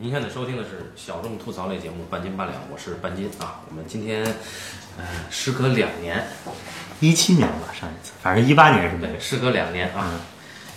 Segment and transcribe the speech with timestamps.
[0.00, 3.58] 您现在收听的是小众吐槽类节目《半斤八两》，我是半斤啊。
[3.68, 4.22] 我们今天，
[4.96, 6.24] 呃，时隔两年，
[7.00, 9.20] 一七年吧，上一次，反正一八年是没有对，。
[9.20, 10.12] 时隔两年啊，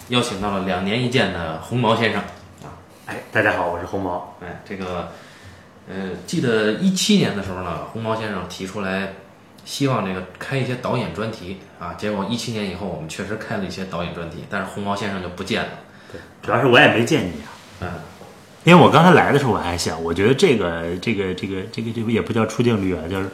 [0.07, 2.19] 邀请到了两年一见的红毛先生
[2.63, 2.73] 啊。
[3.05, 4.35] 哎，大家好，我是红毛。
[4.41, 5.11] 哎，这个，
[5.87, 9.13] 呃，记得一七年的时候呢，红毛先生提出来，
[9.65, 11.93] 希望这个开一些导演专题啊。
[11.93, 15.69] 结果一七年以后，我们确实开了一些导演专题，但是红毛先生就不见了。
[16.11, 17.87] 对，主要是我也没见你啊，嗯，
[18.63, 23.27] 因为我刚才来的时候我还想，我觉得这个这个这个这个这个也不叫出镜率啊，叫叫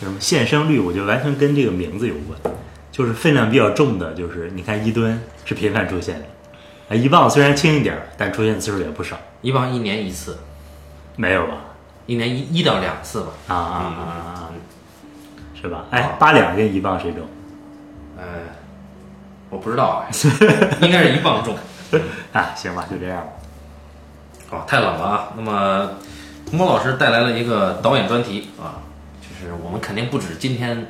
[0.00, 2.54] 什么现声率，我觉得完全跟这个名字有关，
[2.90, 6.26] 就是分量比较重的，就是你看一吨是频繁出现的，
[6.88, 10.36] 啊，一磅虽然轻一点儿，但出现次数也不少，一磅一年一次，
[11.14, 11.54] 没有吧？
[12.06, 13.28] 一年一一到两次吧。
[13.46, 14.50] 啊啊啊啊啊，
[15.54, 15.84] 是吧？
[15.90, 17.20] 哎啊，八两跟一磅谁重？
[18.16, 18.24] 呃，
[19.48, 20.10] 我不知道哎，
[20.80, 21.56] 应该是一磅重。
[22.32, 23.32] 啊，行吧，就这样吧。
[24.52, 25.28] 哦，太冷了啊！
[25.34, 25.90] 那么，
[26.50, 28.84] 红波老师带来了一个导演专题啊，
[29.22, 30.86] 就是我们肯定不止今天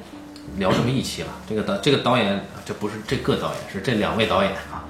[0.56, 1.28] 聊这么一期了。
[1.48, 4.82] 这个导这个导演，这不是这个导演，是这两位导演啊，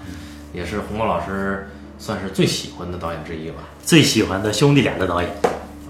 [0.55, 3.57] 也是红波老师算是最喜欢的导演之一吧。
[3.85, 5.31] 最喜欢的兄弟俩的导演，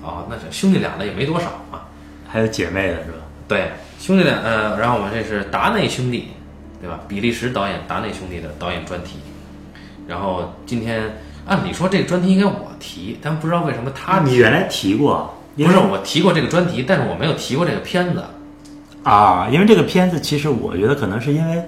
[0.03, 1.87] 哦，那这兄弟俩的也没多少啊。
[2.29, 3.19] 还有姐妹的是吧？
[3.47, 6.31] 对，兄弟俩，呃，然后我们这是达内兄弟，
[6.81, 6.99] 对吧？
[7.07, 9.21] 比利时导演达内兄弟的导演专题。
[10.09, 11.17] 然后今天
[11.47, 18.23] 按理说这个专题应该我提，但不知道为什么他你原来提过，不是我提过这个专题，但是我没有提过这个片子。
[19.03, 21.63] 啊，因为这个片子其实我觉得可能是因为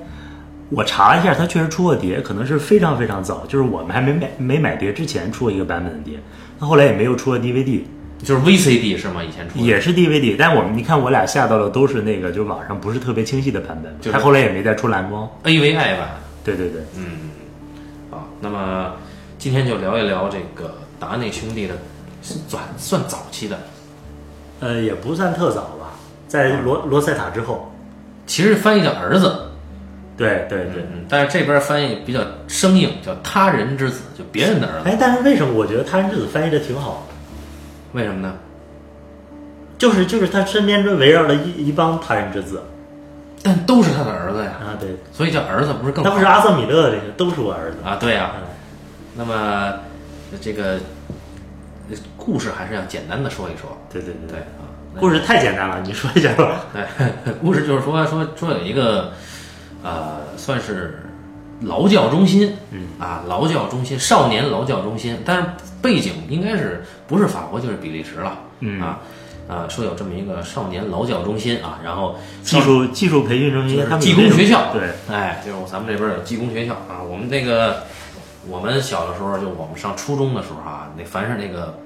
[0.70, 6.19] 我查了一下，它确实出过碟，可能是非常非常早，就是我们还没买没买碟之前出过一个版本的碟，
[6.61, 7.83] 它后来也没有出过 DVD，
[8.22, 9.20] 就是 VCD 是吗？
[9.22, 15.28] 以前出的也是 DVD，但我们你看我俩下到的都是那个就网上不是特别清晰的版本，就是它后来也没再出蓝光。
[15.42, 16.09] AVI 版
[16.44, 17.31] 对对对，嗯
[18.12, 18.25] 啊。
[18.41, 18.92] 那么
[19.45, 21.75] 今天就聊一聊这个达内兄弟的，
[22.22, 23.59] 算算早期的，
[24.60, 25.91] 呃，也不算特早吧，
[26.27, 27.71] 在罗罗塞塔之后。
[28.25, 29.37] 其实翻译叫儿子，
[30.16, 34.88] 对对对，嗯，但是这边翻译比较生硬，叫他人之子，就别人的儿子。
[34.88, 37.99] 哎，但是为什么我觉得他人之子翻译的挺好的？
[38.00, 38.33] 为什么呢？
[39.77, 42.62] 就是就是他身边就围绕了一一帮他人之子
[43.43, 46.09] 但都是他的儿子呀，啊，对，所以叫儿子不是更好？
[46.09, 47.97] 他不是阿瑟米勒这个都是我儿子啊？
[48.00, 48.44] 对呀、嗯
[49.16, 49.75] 那么
[50.41, 50.78] 这个
[51.91, 53.76] 呃故事还是要简单的说一说。
[53.92, 54.66] 对对对对啊，
[54.98, 56.66] 故事太简单了，你说一下吧。
[56.75, 59.12] 对，故事就是说说说有一个
[59.82, 61.00] 呃，算是
[61.60, 65.48] 劳教中心，嗯啊，劳教中心，少年劳教中心，但是
[65.80, 69.00] 背景应该是不是法国就是比利时了，嗯啊。
[69.47, 77.03] 啊，说有这么一个少年劳教中心啊，然后技术技术培训中心，技工学校，对，哎，就是咱们这边有技工学校啊。
[77.06, 77.82] 我们那个，
[78.49, 81.78] 我们小的时候，就我们上初中的时候啊，那凡是那个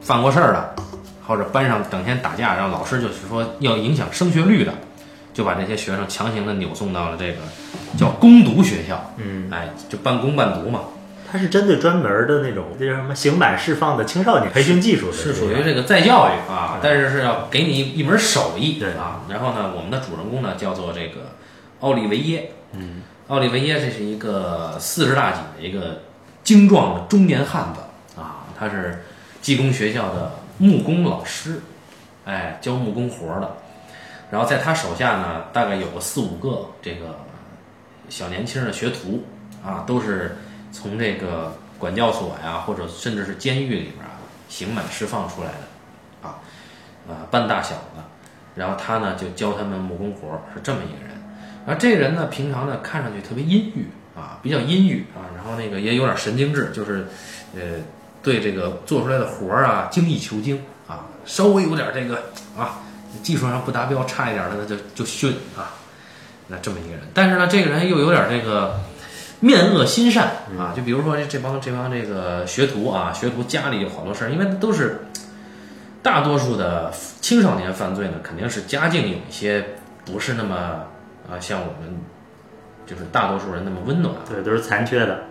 [0.00, 0.74] 犯过事儿的，
[1.26, 4.72] 或者班上整天打架，然后老师就是说要影响升学率的，
[5.32, 7.38] 就把这些学生强行的扭送到了这个
[7.98, 10.80] 叫攻读学校，嗯，哎，就半工半读嘛，
[11.30, 18.90] 它是针对专门的那种，这叫什么刑满释放的青少年培训技术的，是属于这个再教育啊，但是是要给你一门手艺对。
[18.92, 19.22] 啊。
[19.28, 21.32] 然后呢，我们的主人公呢叫做这个
[21.80, 26.02] 奥利维耶，嗯，奥利维耶这是一个四十大几的一个
[26.42, 27.80] 精壮的中年汉子
[28.20, 29.02] 啊，他是
[29.40, 31.60] 技工学校的木工老师，
[32.26, 33.56] 哎，教木工活的。
[34.30, 37.18] 然后在他手下呢，大概有个四五个这个
[38.10, 39.24] 小年轻的学徒
[39.64, 40.36] 啊，都是
[40.70, 44.20] 从这个管教所呀，或者甚至是监狱里边啊，
[44.50, 46.40] 刑满释放出来的啊，
[47.08, 48.02] 呃，半大小子。
[48.54, 51.13] 然后他呢就教他们木工活，是这么一个人。
[51.66, 57.06] 然后这个人呢，平常呢看上去特别阴郁啊，比较阴郁啊，然后那个也有点神经质，就是
[57.54, 57.60] 呃，
[58.22, 62.24] 对这个做出来的活儿啊精益求精啊，稍微有点这个
[62.56, 62.80] 啊
[63.22, 65.74] 技术上不达标，差一点的那就就训啊，
[66.48, 67.00] 那这么一个人。
[67.14, 68.80] 但是呢，这个人又有点这个
[69.40, 70.26] 面恶心善
[70.58, 75.06] 啊，就比如说这这帮这帮这个学徒啊，学徒家里有好多事儿，因为都是
[76.02, 79.64] 大多数的青少年犯罪呢，肯定是家境有一些
[80.04, 80.86] 不是那么
[81.28, 81.96] 啊，像我们
[82.86, 84.14] 就是大多数人那么温暖。
[84.28, 85.22] 对，都是残缺的。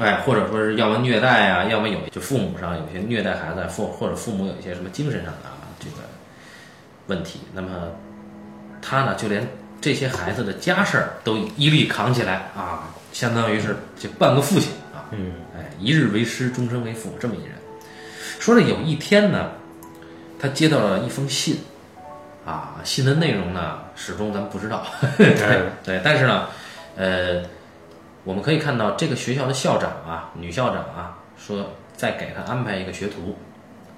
[0.00, 5.96] 哎，或者说是要么虐待啊，要么有就父母上有些虐待孩子，父或者父母有一些什么精神上的啊这个
[7.06, 7.68] 问题，那么
[8.82, 9.46] 他呢就连
[9.80, 17.52] 这些孩子的家事儿都一力扛起来啊，相当于是这半个父亲啊，嗯，哎，一日为师，终身为父，这么一人。
[18.40, 19.52] 说是有一天呢，
[20.40, 21.58] 他接到了一封信，
[22.44, 24.84] 啊，新的内容呢，始终咱不知道。
[25.16, 25.34] 对
[25.82, 26.46] 对，但是呢，
[26.96, 27.42] 呃，
[28.24, 33.36] 我们可以看到这个学校的校长啊，女校长啊，说再给他安排一个学徒，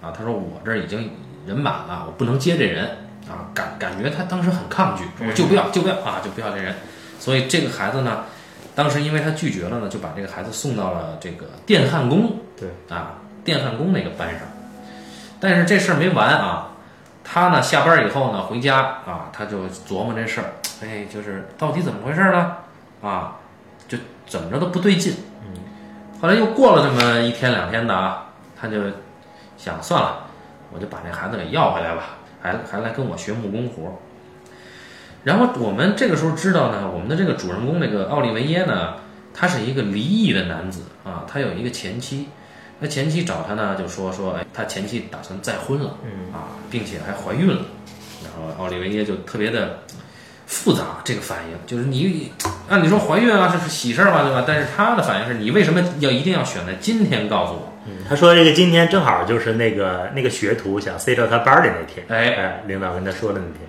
[0.01, 1.11] 啊，他说我这儿已经
[1.47, 2.87] 人满了，我不能接这人
[3.29, 6.75] 啊，感感觉他当时很抗拒，说我就不要就不要啊，就不要这人，
[7.19, 8.25] 所以这个孩子呢，
[8.75, 12.69] 当时因为他拒绝了呢，就把这个孩子送到了这个电焊工，对。
[12.89, 13.15] 啊，
[13.45, 14.41] 电焊工那个班上，
[15.39, 16.73] 但是这事儿没完啊，
[17.29, 20.47] 他呢下班以后呢回家啊，他就琢磨这事儿，
[20.81, 22.57] 哎，就是到底怎么回事呢？
[23.03, 23.37] 啊，
[23.89, 25.13] 就怎么着都不对劲。
[25.43, 25.61] 嗯
[26.21, 28.29] 后来又过了这么一天两天的啊，
[28.59, 28.79] 他就
[29.59, 30.27] 想算了，
[30.73, 33.93] 我就把这孩子给要回来吧，还还来跟我学木工活儿。
[35.25, 38.95] 然后我们这个时候知道呢，我们的这个主人公这个奥利维耶呢，
[39.35, 42.29] 他是一个离异的男子啊，他有一个前妻，
[42.79, 47.63] 那前妻找他呢，就说说，哎，他前妻打算再婚了，嗯啊，并且还怀孕了，
[48.23, 49.79] 然后奥利维耶就特别的
[50.47, 52.31] 复杂，这个反应就是你
[52.69, 54.45] 按理说怀孕啊，这是喜事儿嘛，对吧？
[54.47, 57.73] 但是他的反应是你为什么要一定要选在今天告诉我？
[57.87, 63.67] 嗯，他说这个今天正好就是那个那个学徒想塞到他班里那天，哎哎，领导跟他说的那天，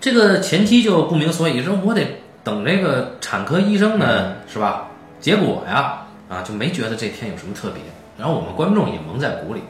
[0.00, 2.06] 这个前妻就不明所以，说我得
[2.42, 4.88] 等这个产科医生呢是吧？
[5.20, 7.82] 结果呀，啊，就没觉得这天有什么特别。
[8.20, 9.62] 然后我们观众也蒙在鼓里。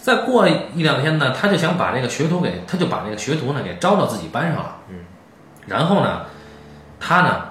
[0.00, 4.76] 再过一两天呢，他就想把这个学徒给，他就把这个学徒呢给招到自己班上了。
[4.88, 5.04] 嗯，
[5.66, 6.22] 然后呢，
[6.98, 7.46] 他呢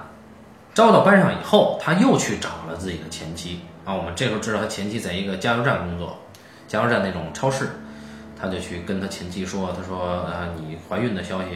[0.74, 3.94] 招到班上以后，他又去找了自己的前妻啊。
[3.94, 6.18] 我们这时候知道他前妻在一个加油站工作，
[6.66, 7.68] 加油站那种超市，
[8.40, 11.48] 他就去跟他前妻说，他说啊，你怀孕的消息，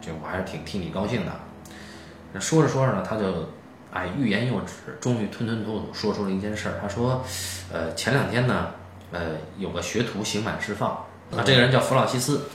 [0.00, 2.40] 这我还是挺替你高兴的。
[2.40, 3.50] 说着说着呢，他就
[3.92, 6.74] 哎欲言又止，终于吞吞吐吐说出了一件事儿。
[6.80, 7.24] 他说，
[7.72, 8.68] 呃，前两天呢，
[9.12, 12.48] 呃，有个学徒刑满释放，啊，这个人叫弗朗西斯。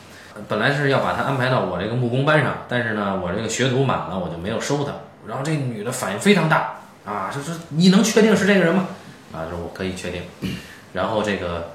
[0.50, 4.92] 本来是要把他安排到我这个木工班上，但是呢，我这个学徒满了，我就没有收他。
[5.26, 8.88] 然后这女的反应非常大啊，说说你能确定是这个人吗？
[9.34, 10.22] 啊，说我可以确定。
[10.94, 11.72] 然后这个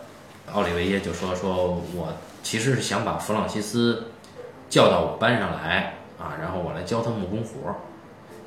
[0.53, 4.05] 奥利维耶就说说我其实是想把弗朗西斯
[4.69, 7.75] 叫到我班上来啊，然后我来教他木工活儿。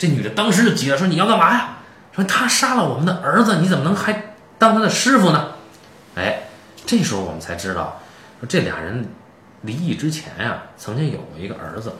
[0.03, 1.77] 这女的当时就急了，说你要干嘛呀？
[2.11, 5.51] 说他杀了我们的儿子，你怎么能还当他的师傅呢？
[6.15, 6.41] 哎，
[6.85, 8.01] 这时候我们才知道，
[8.41, 9.07] 说这俩人
[9.61, 11.93] 离异之前呀、曾经有过一个儿子，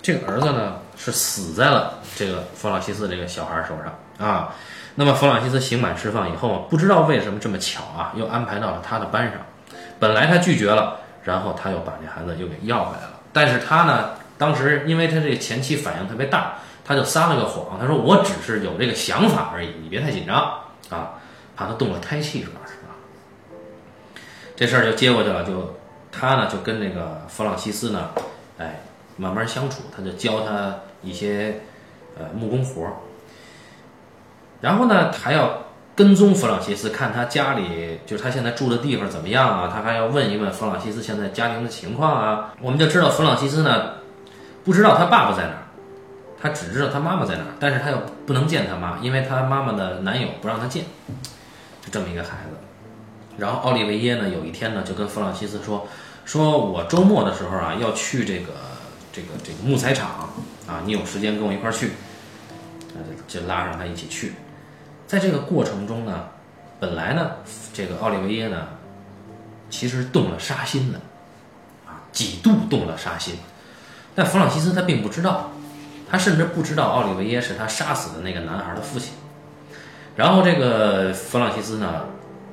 [0.00, 4.54] 这个儿子呢是死在了这个弗朗西斯这个小孩手上啊。
[4.94, 9.32] 那么弗朗西斯刑满释放以后，不知道为什么这么巧啊，又安排到了他的班上。
[9.98, 13.14] 本来他拒绝了，然后他又把这孩子又给要回来了。
[13.32, 20.36] 但是他呢，当时因为他这前妻反应特别大，他就撒了个谎，他说我只是有这个想法而已，你别太紧张
[20.90, 21.14] 啊，
[21.56, 22.60] 怕他动了胎气是吧？
[22.66, 22.94] 是吧？
[24.56, 25.76] 这事儿就接过去了，就
[26.10, 28.10] 他呢就跟这个弗朗西斯呢，
[28.58, 28.80] 哎，
[29.16, 31.60] 慢慢相处，他就教他一些
[32.18, 32.92] 呃木工活儿，
[34.60, 35.62] 然后呢还要
[35.94, 42.54] 跟踪弗朗西斯，看他家里就是他现在住的地方怎么样啊，他还要问一问弗朗西斯现在家庭的情况啊。
[42.60, 43.94] 我们就知道弗朗西斯呢
[44.64, 45.61] 不知道他爸爸在哪儿，
[46.42, 50.84] 他只知道他妈妈在哪儿，但是他又不能见他妈，因为他妈妈的男友不让他见，
[51.80, 52.56] 就这么一个孩子。
[53.38, 55.86] 然后奥利维耶呢，有一天呢，就跟弗朗西斯说
[56.26, 58.52] ：“说我周末的时候啊，要去这个
[59.12, 60.28] 这个这个木材厂
[60.66, 61.92] 啊，你有时间跟我一块儿去。”
[62.92, 64.34] 那就就拉上他一起去。
[65.06, 66.24] 在这个过程中呢，
[66.80, 67.30] 本来呢，
[67.72, 68.66] 这个奥利维耶呢，
[69.70, 71.00] 其实动了杀心的，
[71.86, 73.36] 啊，几度动了杀心，
[74.14, 75.51] 但弗朗西斯他并不知道，
[76.12, 79.14] 他甚至不知道奥利维耶是他杀死的那个男孩的父亲。
[80.14, 82.04] 然后这个弗朗西斯呢，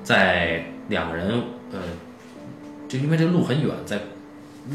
[0.01, 1.79] 在两个人呃，
[2.87, 3.99] 就因为这路很远，在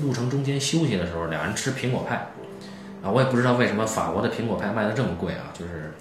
[0.03, 2.17] 路程中间休息的时候，俩人吃苹果派，
[3.03, 5.95] 啊，我也不知道为什么法国的苹果派卖的这么贵啊，就是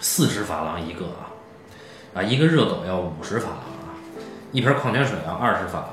[0.00, 1.30] 四十法郎一个啊，
[2.14, 3.94] 啊，一个热狗要五十法郎啊，
[4.50, 5.88] 一瓶矿泉水要二十法郎。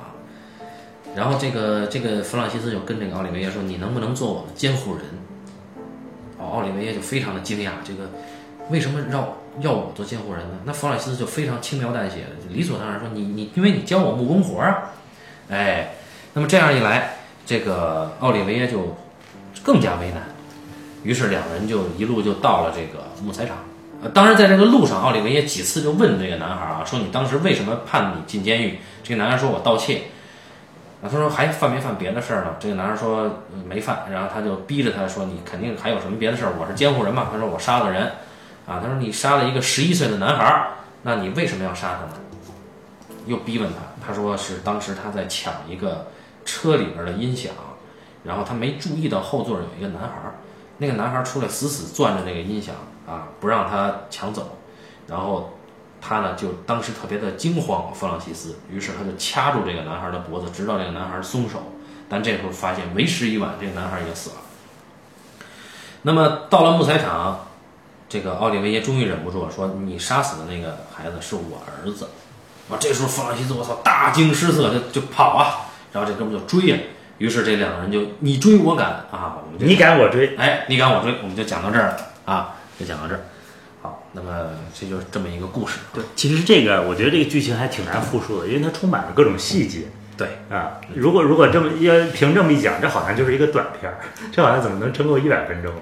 [1.16, 5.04] 然后这个这个弗朗西斯就跟这个奥利维耶说：“你能不能做我的监护人？”
[6.38, 8.10] 哦，奥利维耶就非常的惊讶，这个
[8.70, 9.28] 为什么让
[9.62, 10.60] 要我做监护人呢？
[10.66, 14.92] 那弗朗西斯就非常轻描淡写的，理所当然说：“你你因为你教我木工活啊。”
[15.50, 15.96] 哎，
[16.34, 18.96] 那么这样一来，这个奥利维耶就
[19.64, 20.22] 更加为难。
[21.04, 23.58] 于是两人就一路就到了这个木材厂。
[24.04, 28.78] 呃，当然在这个路上，奥利维耶几次就问这个男孩啊，说你当时为什么判你进监狱？
[29.04, 30.02] 这个男孩说我盗窃。
[31.02, 32.56] 啊，他说还犯没犯别的事儿呢？
[32.60, 36.54] 这个男孩说、没犯，然后他就逼着他说你肯定还有什么别的事儿？
[36.60, 37.28] 我是监护人嘛。
[37.32, 38.04] 他说我杀了人，
[38.66, 40.68] 啊，他说你杀了一个十一岁的男孩儿，
[41.04, 42.14] 那你为什么要杀他呢？
[43.28, 46.08] 又逼问他，他说是当时他在抢一个
[46.46, 47.52] 车里边的音响，
[48.24, 50.34] 然后他没注意到后座有一个男孩儿，
[50.78, 52.74] 那个男孩儿出来死死攥着那个音响
[53.06, 54.58] 啊，不让他抢走，
[55.08, 55.57] 然后
[56.02, 61.74] 他呢就当时特别的惊慌，弗朗西斯，于是他就掐住这个男孩的脖子，直到这个男孩松手。
[62.10, 64.36] 但这时候发现为时已晚，这个男孩已经死了。
[66.04, 67.48] 那么到了木材厂，
[68.08, 72.08] 这个奥利维耶终于忍不住了，说：“你杀死的那个孩子是我儿子。”
[72.72, 75.72] 啊，这时候弗朗西斯，我操，大惊失色，就就跑啊！
[75.92, 76.78] 然后这哥们就追呀。
[77.18, 83.22] 于是这两个人就你追我赶啊，我们就你赶我追，哎，你赶我追，我们就讲到这儿了啊，就讲到这儿。
[84.18, 85.80] 好，那么这就是这么一个故事。
[85.94, 89.82] 对，其实这个我觉得这个剧情还挺难复述的，因为它充满了各种细节。
[90.18, 94.00] 对啊，如果如果这么要凭这么一讲，这好像就是一个短片儿，
[94.32, 95.82] 这好像怎么能撑够一百分钟呢？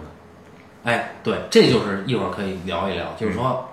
[0.83, 3.69] 哎，对，这就是一会儿可以聊一聊，就是说，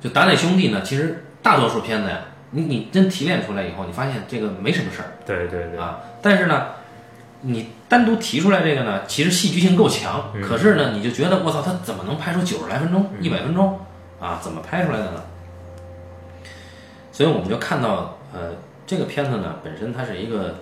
[0.00, 2.20] 就达内兄弟呢，其实大多数片子呀，
[2.52, 6.68] 你你真提炼出来以后，你发现这个没什么事儿对对对，啊，但是呢，
[7.42, 13.78] 你单独提出来这个呢，其实戏剧性够强，嗯可是呢，你就觉得我操，他怎么能拍出九十来分钟、一百分钟
[14.20, 14.40] 啊？
[14.42, 15.22] 怎么拍出来的呢？
[17.12, 18.52] 所以我们就看到，呃，
[18.86, 20.56] 这个片子呢，本身它是一个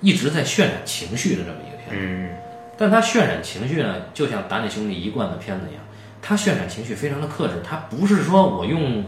[0.00, 1.96] 一直在渲染情绪的这么一个片子。
[1.96, 2.30] 嗯，
[2.76, 5.82] 但它渲染情绪呢，就像达内兄弟一贯的片子一样，
[6.20, 9.04] 它渲染情绪非常的克制，它不是说我用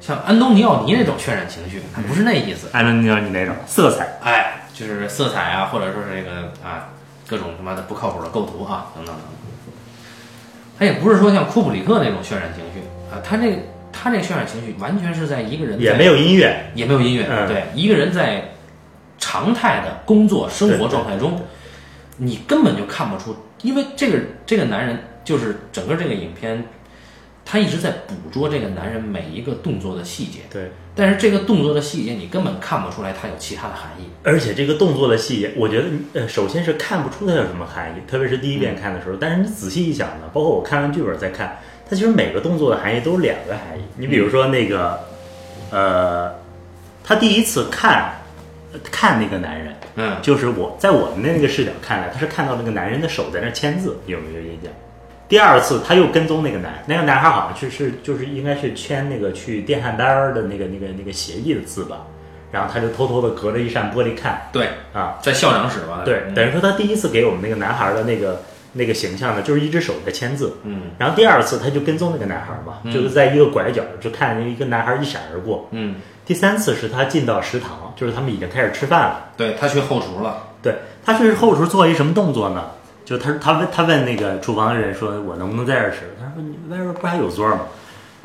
[0.00, 2.68] 像安东尼奥尼那种渲染情绪，它不是那意思。
[2.72, 6.92] 安东尼奥尼那种色彩，哎，就是色彩啊，或者说是这个啊，
[7.26, 9.32] 各种他妈的不靠谱的构图啊，等等等等。
[10.78, 12.80] 他也不是说像库布里克那种渲染情绪
[13.10, 13.58] 啊，他这
[13.90, 18.52] 他这渲染情绪完全是在一个人也没有音乐，也没有音乐，嗯对，一个人在
[19.18, 21.40] 常态的工作生活状态中，
[22.18, 26.62] 你根本就看不出，因为这个这个男人就是整个这个影片，
[27.42, 39.16] 他一直在捕捉这个男人每一个动作的细节，对，但是这个动作的细节你根本看不出来它有其他的含义，而且这个动作的细节，我觉得呃，首先是看不出它有什么含义，特别是第一遍看的时候。
[39.20, 43.82] 但是你仔细一想呢，包括我看完剧本再看，它其实每个动作的含义都是两个含义。
[43.96, 44.98] 你比如说那个，
[45.70, 46.34] 呃，
[47.04, 48.22] 他第一次看
[48.90, 54.72] 看那个男人，嗯，就是我在我们的那个视角看来，他是看到那个男人的手在那签字，有没有印象？
[55.28, 62.02] 第二次他又跟踪那个男，那个男孩好像是是就是应该是签那个去电焊单儿的那个那个那个协议的字吧，
[62.52, 64.48] 然后他就偷偷的隔着一扇玻璃看。
[64.52, 66.34] 对，啊，在校长室吧，对，嗯。
[66.34, 68.40] 等于说他第一次给我们那个男孩的那个
[68.72, 70.82] 那个形象呢，就是一只手在签字，嗯。
[70.96, 79.30] 然后第二次他就跟踪那个男孩嘛，就是在一个拐角就看见一个男孩一闪而过，嗯，第三次是他进到食堂，就是他们已经开始吃饭了。
[79.36, 82.64] 对他去后厨了，对他去后厨做一什么动作呢？
[83.06, 87.60] 就他他问他问那个厨房的人说：“我能不能在这儿吃？”他说：“你外边不还有桌吗？”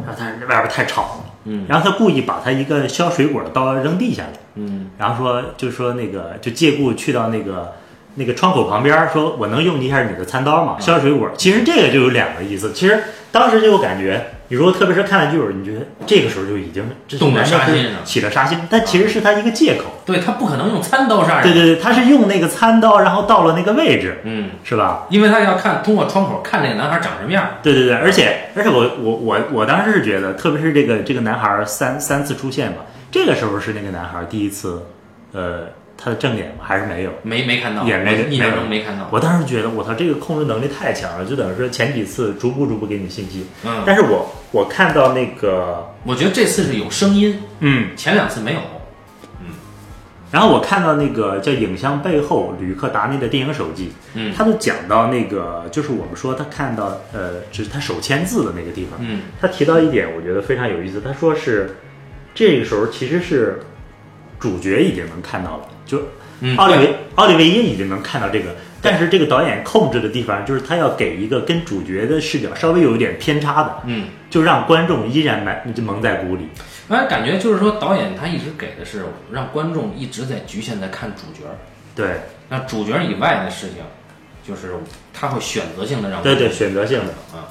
[0.03, 7.73] 然后他说：“外边太吵了。”嗯，然后他故意把他一个削水果的刀扔地下了，嗯然后说就说那个就借故去到那个
[8.15, 10.77] 那个窗口旁边，说我能用一下你的餐刀吗？
[10.79, 11.29] 削水果。
[11.37, 12.73] 其实这个就有两个意思。
[12.73, 16.83] 其实当时就有感觉，你如果特别是看了剧本，你觉得这个时候就已经
[17.17, 19.85] 动了杀心了起了杀心，但其实是他一个借口。
[20.05, 25.05] 对他不可能用餐刀杀人，对对对，他是用那个餐刀，然后到了那个位置，嗯，是吧？
[25.09, 32.79] 因为他要看通过窗口看那个男孩长什么样，对对对，而且而且我我我我当时是觉得，特别是这个这个男孩三三次出现吧，
[33.09, 34.85] 这个时候是那个男孩第一次，
[35.31, 35.61] 呃，
[36.03, 36.63] 他的正脸吗？
[36.63, 37.11] 还是没有？
[37.21, 48.59] 没没看到，也没我印象没有中没看到，我当时觉得，我操，这个控制能力太强了，就等于说前几次逐步逐步给你信息，嗯，但是我我看到那个，我觉得这次是有声音，嗯，前两次没有，
[49.41, 49.47] 嗯
[50.31, 61.01] 然后我看到那个叫《影像背后》吕克达内的电影手记，嗯他就讲到那个，就是我们说他看到，呃，就是他手签字的那个地方，嗯他提到一点，我觉得非常有意思。
[61.01, 61.75] 他说是
[62.33, 63.59] 这个时候其实是
[64.39, 66.01] 主角已经能看到了，就
[66.41, 76.47] 嗯，奥利维奥利维耶已经能看到这个，但是这个导演控制的地方就是他要给一个跟主角的视角稍微有一点偏差的，嗯，就让观众依然蒙就蒙在鼓里。
[76.89, 81.47] 哎，感觉就是说导演他一直给的是让观众一直在局限在看主角，
[81.95, 83.83] 对那主角以外的事情，
[84.43, 84.73] 就是
[85.13, 87.11] 他会选择性的让对对，选择性的。
[87.37, 87.47] 啊，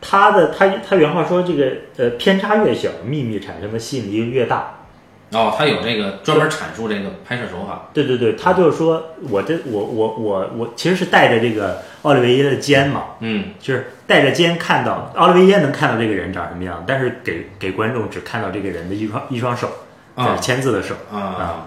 [0.00, 4.80] 他的他他原话说，这个呃偏差越小，秘密产生的吸引力越大。
[5.32, 13.46] 哦，他有这个专门阐述这个拍摄手法，对对对，他就是说我这我我我我其实是带着这个奥利维耶的肩嘛，嗯。
[13.58, 19.68] 就是带着肩看到奥利维耶能看到这个人长什么样，但是给给观众只看到这个人的一双一双手，
[20.14, 20.26] 啊。
[20.26, 20.94] 就是签字的手。
[21.10, 21.66] 啊啊啊，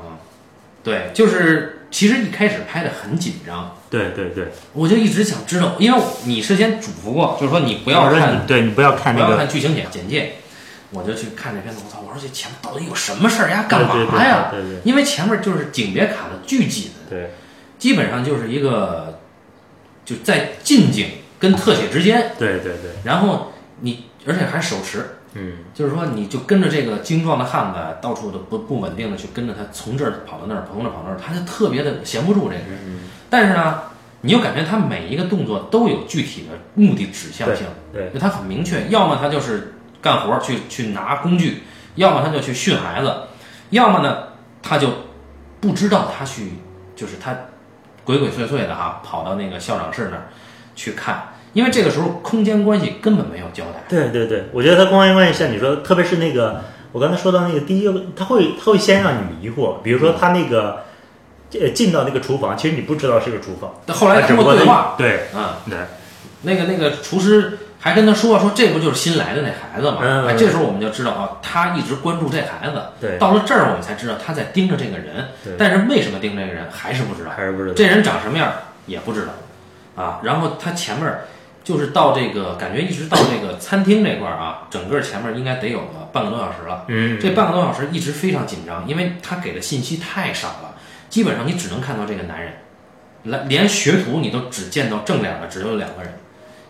[0.83, 10.33] 对，就是其实一开始拍的很紧张，对对对，我就一直想知道，因为你事先嘱咐过，就是说你不要看你对你不要看不要那个看剧情简简介，
[10.91, 11.81] 我就去看这片子。
[11.85, 12.01] 我操！
[12.01, 13.65] 我说这前面到底有什么事儿呀？
[13.67, 14.49] 干嘛呀？
[14.51, 17.31] 对对对因为前面就是景别卡的巨紧，对
[17.77, 19.19] 基本上就是一个
[20.05, 21.07] 就在近景
[21.39, 23.51] 跟特写之间，对对对然后
[23.81, 32.99] 你而且还手持，嗯就是说，你就跟着这个精壮的汉子，到处的不不稳定的去跟着他，从这儿跑到那儿，从这儿跑到那儿，他就特别的闲不住这个人。
[33.29, 33.81] 但是呢，
[34.21, 39.74] 你又感觉他每一个动作都有具体的目的指向性，对就他很明确，要么他就是
[40.05, 41.63] 干活去去拿工具，
[41.95, 43.11] 要么他就去训孩子，
[43.71, 44.25] 要么呢
[44.61, 44.87] 他就
[45.59, 46.51] 不知道他去，
[46.95, 47.35] 就是他
[48.03, 50.29] 鬼鬼祟祟的哈跑到那个校长室那儿
[50.75, 53.83] 去看，因为这个时候空间关系根本没有交代。
[53.89, 60.83] 对对对，我觉得他公安关系像你说，特别是那个我刚才说到那个第一个，他会他会先让你迷惑，比如说他那个
[61.59, 65.79] 呃进到那个厨房，其实你不知道是个厨房，但后来通过对话，对嗯、对。
[66.43, 69.99] 那个那个厨师还跟他说说这不就是新来的那孩子吗？
[70.01, 72.81] 嗯哎，这时候我们就知道啊，他一直关注这孩子。
[72.99, 77.29] 对到了这儿我们才知道他在盯着这个人对，但是为什么盯这个人还是不知道。
[77.29, 78.51] 还是不知道，这人长什么样
[78.87, 79.27] 也不知
[79.95, 81.15] 道，啊，然后他前面
[81.63, 86.85] 就是到这个感觉一直到这个餐厅这块儿啊，整个前面应该得有个半个多小时了。
[86.87, 90.73] 嗯这半个多小时一直非常紧张，因为他给的信息太少了，
[91.07, 92.53] 基本上你只能看到这个男人，
[93.25, 96.11] 来连学徒你都只见到正脸的只有两个人，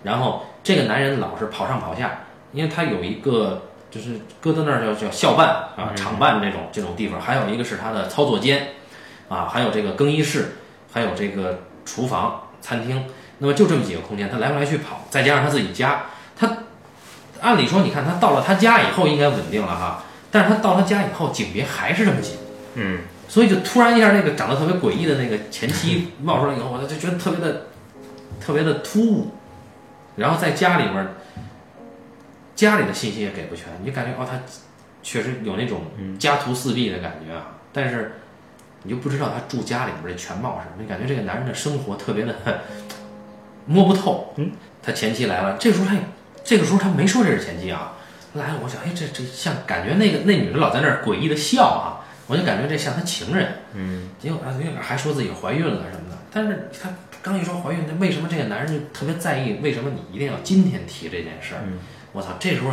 [0.03, 8.69] 然后这个男人老是跑上跑下，因为他有一个就是搁在那儿叫叫校办啊、厂办这种这种地方，还有一个是他的操作间，
[9.29, 10.55] 啊，还有这个更衣室，
[10.91, 13.05] 还有这个厨房、餐厅，
[13.37, 16.05] 那么就这么几个空间，他来回来去跑，再加上他自己家，
[16.35, 16.49] 他
[17.41, 22.37] 按理说你看他到了他家以后应该稳定了哈，但是他到他家以后景别还是这么紧。
[22.73, 27.67] 嗯所以就突然一下，那个长得特别诡异的那个前妻冒出来以后，我就觉得特别的、
[28.43, 29.31] 特别的突兀。
[30.15, 31.07] 然后在家里边，
[32.55, 34.39] 家里的信息也给不全，你就感觉哦，他
[35.03, 35.81] 确实有那种
[36.17, 37.47] 家徒四壁的感觉啊。
[37.73, 38.13] 但是
[38.83, 42.33] 你就不知道他住家里边儿这全貌是什么，你感觉这个男人的生活特别的
[43.65, 44.33] 摸不透。
[44.37, 45.95] 嗯，他前妻来了，这时候他
[46.43, 47.93] 这个时候他没说这是前妻啊，
[48.33, 53.51] 来了，我想，哎，这这像感觉那个那女的老在那儿诡异的笑啊，我就感觉这像他情人。
[53.73, 56.17] 嗯结果啊，那个还说自己怀孕了什么的。
[56.31, 56.89] 但是他
[57.25, 59.57] 刚一说怀孕，那为什么这个男人就特别在意？
[59.63, 61.61] 为什么你一定要今天提这件事儿？
[61.65, 61.79] 嗯
[62.11, 62.69] 我操，这时候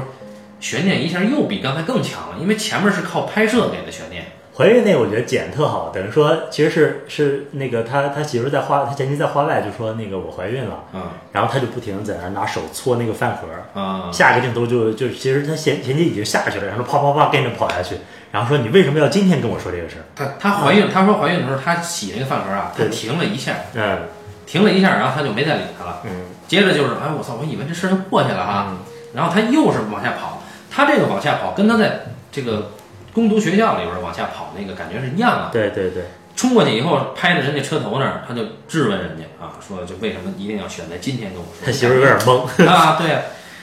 [0.61, 4.25] 悬念一下又比刚才更强了，因为前面是靠拍摄给的悬念。
[4.55, 17.97] 怀孕那个我觉得剪得特好，等于说其实是是那个他他媳妇在花他前妻在花外就说那个我怀孕了，嗯然后他就不停在那儿拿手搓那个饭盒，啊下一个镜头就就其实他前前妻已经下去了，然后啪啪啪跟着跑下去，
[18.31, 20.05] 然后说你为什么要今天跟我说这个事儿？
[20.15, 23.99] 她她怀孕，她说怀孕的时候，她洗那个饭盒啊，她停了一下，嗯
[24.47, 26.01] 停了一下，然后他就没再理他了。
[26.05, 26.11] 嗯
[26.49, 28.77] 接着就是，哎，我操，我以为这事儿就过去了哈，
[29.15, 32.01] 然后他又是往下跑，他这个往下跑跟他在
[32.31, 32.73] 这个
[33.15, 35.49] 攻读学校里边往下跑那个感觉是一样的。
[35.51, 36.05] 对对对，
[36.37, 41.65] 冲过去以后拍着人家车头那儿，他就质问人家啊，说就为什么一定要选在今天跟我说？
[41.65, 43.23] 他媳妇儿有点懵， 啊，对啊，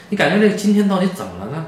[0.09, 1.67] 你感觉这个今天到底怎么了呢？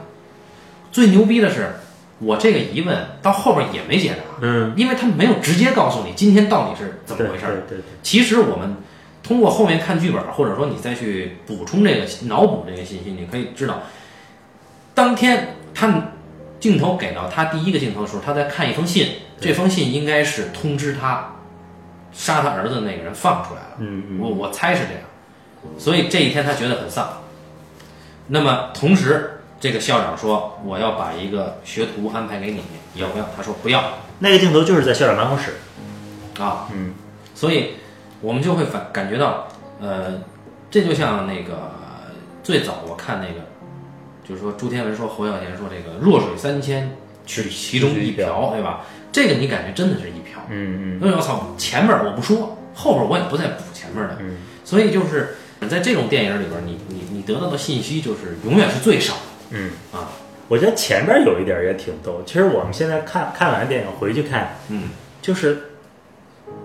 [0.91, 1.75] 最牛逼的是，
[2.17, 7.61] 我这个疑问到后边也没解答，嗯，因为他没有直接告诉你今天到底是怎么回事儿。
[7.69, 8.77] 对对对，其实我们
[9.23, 13.81] 通过后面看剧本，或者说你再去补充这个脑补这个信息，你可以知道，
[14.93, 16.11] 当天他
[16.59, 19.07] 镜头给到他第一个镜头的时候，他在看一封信，
[19.39, 21.35] 这封信应该是通知他
[22.11, 23.77] 杀他儿子的那个人放出来了。
[23.79, 25.03] 嗯嗯我我猜是这样，
[25.77, 27.07] 所以这一天他觉得很丧。
[28.27, 32.61] 那么同时，这个校长说我要把一个学徒安排给你，
[32.95, 33.25] 要不要？
[33.35, 33.83] 他说不要
[34.19, 35.55] 那个镜头就是在校长办公室，
[36.39, 36.67] 啊。
[36.73, 36.93] 嗯
[37.33, 37.71] 所以
[38.21, 39.47] 我们就会反感觉到，
[39.79, 40.21] 呃，
[40.69, 41.71] 这就像那个
[42.43, 43.41] 最早我看那个，
[44.27, 48.81] 就是说朱天文说侯孝贤说这个弱水三千取其中一瓢，对吧？
[49.11, 50.39] 这个你感觉真的是一瓢。
[50.49, 55.35] 嗯嗯因为我操，前面我不说，后边我也不再补前面的，嗯所以就是
[55.69, 59.19] 在这种电影里边，你你你得到的信息就是永远是最少的
[59.51, 59.71] 嗯。
[59.91, 60.09] 啊。
[60.47, 62.21] 我觉得前边有一点也挺逗。
[62.25, 64.89] 其实我们现在看看完电影回去看，嗯
[65.21, 65.70] 就是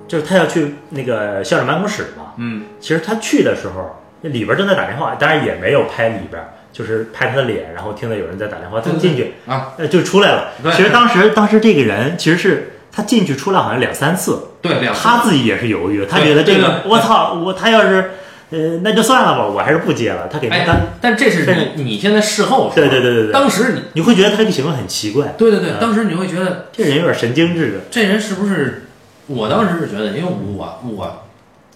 [0.09, 2.33] 就是他要去那个校长办公室嘛。
[2.39, 6.43] 嗯其实他去的时候，那里边正在打电话，当然也没有拍里边，
[6.73, 10.49] 就是拍他的脸，然后听到有人在打电话，他进去啊，呃就出来了。
[10.75, 18.11] 其实当时当时这个人其实是他进去出来好像两三次，对，两他自己也是犹豫，他觉得这个我操，我他要是
[18.51, 20.29] 呃那就算了吧，我还是不接了。
[20.31, 20.67] 他给他哎，
[21.01, 27.79] 但这是你你现在事后说，对对对对对，当时你你会觉得他这个行为很奇怪，对对对，嗯当时你会觉得这人有点神经质的。
[27.91, 28.83] 这人是不是？
[29.27, 31.23] 我当时是觉得，因为我我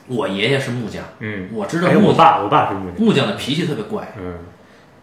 [0.07, 4.13] 我爷爷是木匠，嗯，我知道哎，木匠我爸我爸是木匠，木匠的脾气特别怪。
[4.19, 4.35] 嗯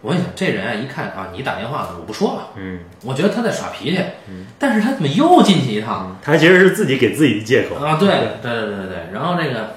[0.01, 6.15] 我一想，这人啊，一看啊，你打电话呢，我不说了，嗯，我觉得他在耍脾气，嗯但是他怎么又进去一趟？
[6.21, 9.71] 他其实是自己给自己的借口啊，对对对对对对，然后那个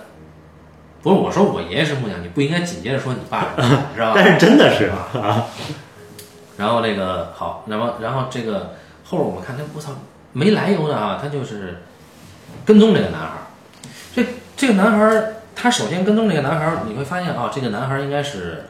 [1.02, 4.12] 不是我说我爷爷是木匠，你不应该紧接着说你爸是木匠，知道吧？
[4.22, 5.46] 但是真的是啊，
[6.58, 9.92] 然后那个好，然后然后这个后边我们看他，我操，
[10.34, 11.82] 没来由的啊，他就是
[12.64, 13.42] 跟踪这个男孩儿。
[14.14, 18.68] 这这个男孩儿，他首先跟踪这个男孩儿，你会发现啊，这个男孩儿应该是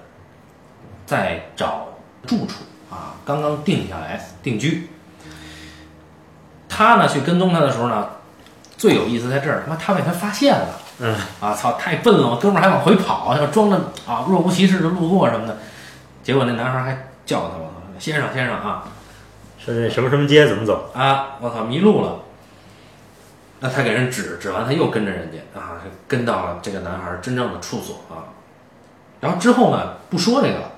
[1.06, 1.88] 在找
[2.26, 4.88] 住处啊，刚刚定下来定居。
[6.68, 8.08] 他呢去跟踪他的时候呢，
[8.76, 10.68] 最有意思在这儿，他妈他被他发现了。
[11.02, 12.28] 嗯，啊操，太笨了！
[12.28, 15.56] 我哥们儿还往回跑，要装着啊若无其事的路过什么的，
[16.22, 18.84] 结果那男孩还叫他，我操，先生先生啊
[19.58, 20.90] 说这什么什么街怎么走？
[20.94, 22.16] 啊，我操迷路了。
[23.60, 28.32] 那他给人指指完，他又跟着人家啊，跟到了这个男孩真正的处所啊。
[29.20, 30.72] 然后之后呢，不说这个了，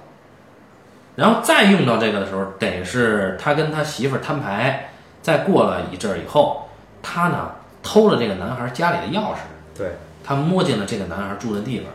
[1.16, 4.88] 然后再用到这个的时候，得是他跟他媳妇儿摊牌。
[5.22, 6.68] 再过了一阵儿以后，
[7.00, 9.36] 他呢偷了这个男孩家里的钥匙。
[9.72, 9.92] 对，
[10.24, 11.86] 他摸进了这个男孩住的地方，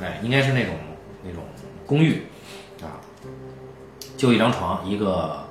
[0.00, 0.74] 哎，应该是那种
[1.22, 1.42] 那种
[1.84, 2.22] 公寓，
[2.80, 2.96] 啊，
[4.16, 5.44] 就一张床，一个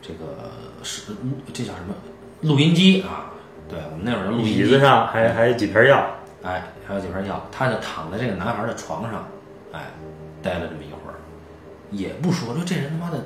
[0.00, 0.52] 这个
[0.84, 1.12] 是
[1.52, 1.94] 这叫什么
[2.42, 3.33] 录音机啊？
[3.74, 6.06] 对我们那会儿椅子上还还有几瓶药，
[6.44, 9.26] 哎，还有几瓶药，他就躺在这个男孩的床上，
[9.72, 9.80] 哎，
[10.40, 11.18] 待了这么一会儿，
[11.90, 13.18] 也不说，说这人他妈的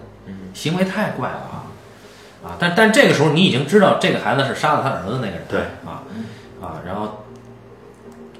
[0.54, 1.68] 行为太怪了啊
[2.42, 2.56] 啊！
[2.58, 6.02] 但但这个时候你已经知道这个孩子是杀了他儿子那个人，对啊
[6.62, 7.24] 啊，然后。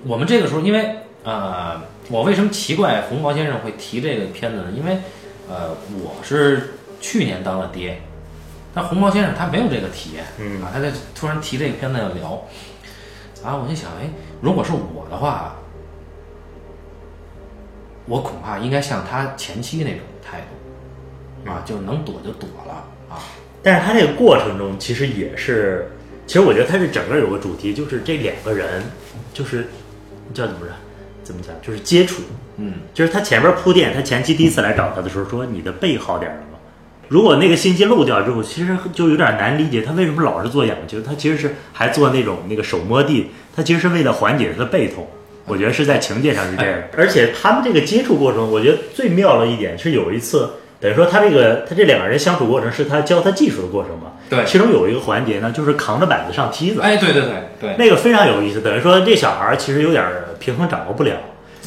[0.05, 4.71] 我们这个时候，因为呃，我为什么奇怪红毛先生会提这个片子呢？
[4.71, 4.97] 因为
[5.51, 8.01] 呃，我是去年当了爹，
[8.75, 12.45] 但红毛先生他没有这个体验，嗯啊，他在突然提这个片子要聊，
[13.43, 14.09] 啊，我就想，哎，
[14.41, 15.57] 如果是我的话，
[18.07, 22.75] 我恐怕应该像他前妻那种态度，啊，就能躲就躲了
[23.09, 23.19] 啊，
[23.63, 25.91] 但是他这个过程中其实也是，
[26.27, 28.83] 其实我觉得他是整个有个主题，就是这两个人
[29.33, 29.67] 就是
[30.33, 30.73] 叫怎么着，
[31.25, 32.23] 怎么讲，就是接触，
[32.57, 36.58] 嗯，就是他前面铺垫，他前妻第一次来找他的时候说你的背好点了吗？
[37.09, 45.09] 如果那个信息漏掉之后，其实就有点难理解他为什么老是做仰球，他其实是还做那种那个手摸地，他其实是为了缓解他的背痛。
[45.47, 46.75] 我觉得是在情节上是这样。
[46.75, 54.45] 的，而且他们这个接触过程，我觉得最妙的一点是有一次，等于说他这个他这两个人相处过程是他教他技术的过程嘛，对。
[54.45, 60.05] 其中有一个环节呢，就是扛着板子上梯子，哎，对对对对，那个非常有意思，等于说这小孩其实有点
[60.39, 61.13] 平衡掌握不了，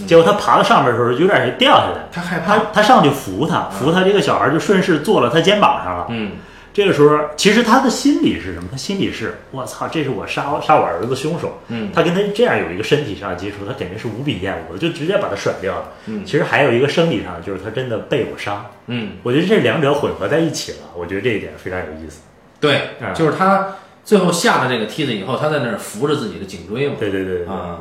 [0.08, 6.08] 结果他爬到上面的时候有点儿掉下来，他害怕，他他上去扶他，扶他这个小孩儿就顺势坐了他肩膀上了。
[6.10, 6.32] 嗯，
[6.74, 8.70] 这个时候，其实他的心理是什么？
[8.72, 11.60] 他心里是我操，这是我杀杀我儿子的凶手。
[11.68, 15.86] 嗯他跟他这样有一个身体上的接触，他肯定是无比厌恶的，就直接把他甩掉了。
[16.06, 18.66] 嗯其实还有一个生理上，就是他真的被我杀。
[18.88, 19.12] 嗯。
[19.24, 22.22] 我觉得这两者混合在一起了，我觉得这一点非常有意思。
[22.60, 26.96] 对，嗯就是他最后下了这个梯子以后，他在那儿扶着自己的颈椎嘛。
[26.98, 27.80] 对对对对对，啊、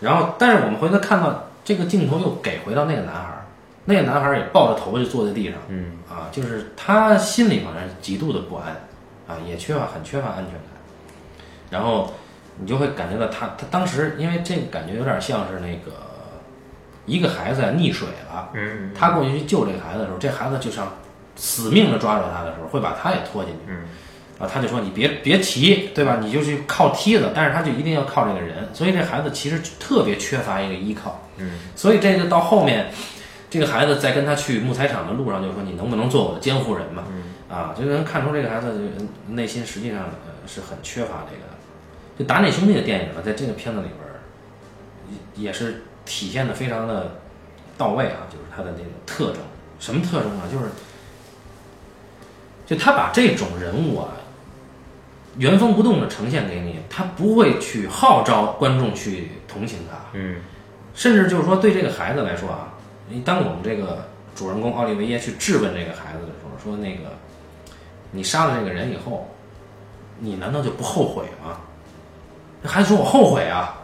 [0.00, 3.46] 然后，但是我们回头看到这个镜头又给回到那个男孩儿，
[3.86, 8.68] 那个男孩儿也抱着头就坐在地上，嗯啊，就是他心里好像是极度的不安，
[9.26, 10.62] 啊，也缺乏很缺乏安全感。
[11.70, 12.12] 然后
[12.58, 15.92] 你就会感觉到他他当时因为这个感觉有点像是那个
[17.06, 20.92] 一个孩子溺水了，嗯他过去去救这个孩子的时候，这孩子就像
[21.36, 23.60] 死命的抓住他的时候，会把他也拖进去。
[23.68, 23.84] 嗯
[24.38, 26.18] 啊，他就说你别别提，对吧？
[26.20, 31.22] 你就去靠梯子，但是他就一定要靠这个人，所以这孩子其实特别缺乏一个依靠。
[31.38, 32.90] 嗯，所以这个到后面，
[33.48, 37.04] 这个孩子在跟他去木材厂的路上就说你能不能做我的监护人嘛？
[37.10, 38.68] 嗯啊，就能看出这个孩子
[38.98, 41.56] 就内心实际上呃是很缺乏这个的。
[42.18, 47.16] 就达内兄弟的电影呢，在这个片子里边也也是体现的非常的
[47.78, 49.36] 到位啊，就是他的那个特征。
[49.78, 50.42] 什么特征啊？
[50.50, 50.64] 就是
[52.66, 54.08] 就他把这种人物啊
[55.38, 60.36] 原封不动的呈现给你，他不会去号召观众去同情他，嗯
[60.94, 62.72] 甚至就是说对这个孩子来说啊，
[63.08, 67.12] 你当我们这个主人公奥利维耶去质问这个孩子的时候，说那个
[68.12, 69.28] 你杀了这个人以后，
[70.18, 71.58] 你难道就不后悔吗？
[72.62, 73.82] 这孩子说：“我后悔啊。”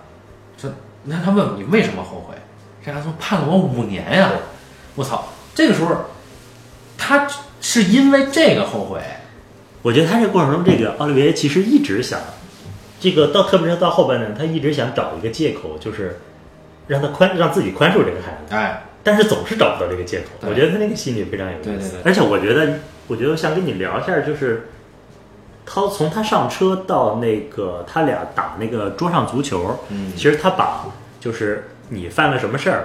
[0.56, 0.70] 说
[1.04, 2.34] 那他问你为什么后悔？
[2.84, 4.30] 这孩子说：“判了我五年呀、
[4.94, 5.26] 我操！
[5.54, 5.94] 这个时候
[6.96, 7.28] 他
[7.60, 9.02] 是因为这个后悔，
[9.82, 12.20] 我觉得他这个过程中，这个奥利维耶其实一直想，
[13.00, 16.18] 这个到特别是到后半段，他一直想找一个借口，就是
[16.86, 20.26] 让他宽让自己宽恕这个孩子，哎，但是总是找不到这个借口。
[20.48, 21.68] 我觉得他那个心理非常有意思。
[21.68, 24.68] 对对对而且我觉得，我觉得想跟你聊一下，就是
[25.66, 30.86] 他从他上车到那个他俩打那个桌上足球，嗯其实他把
[31.20, 32.84] 就是你犯了什么事儿，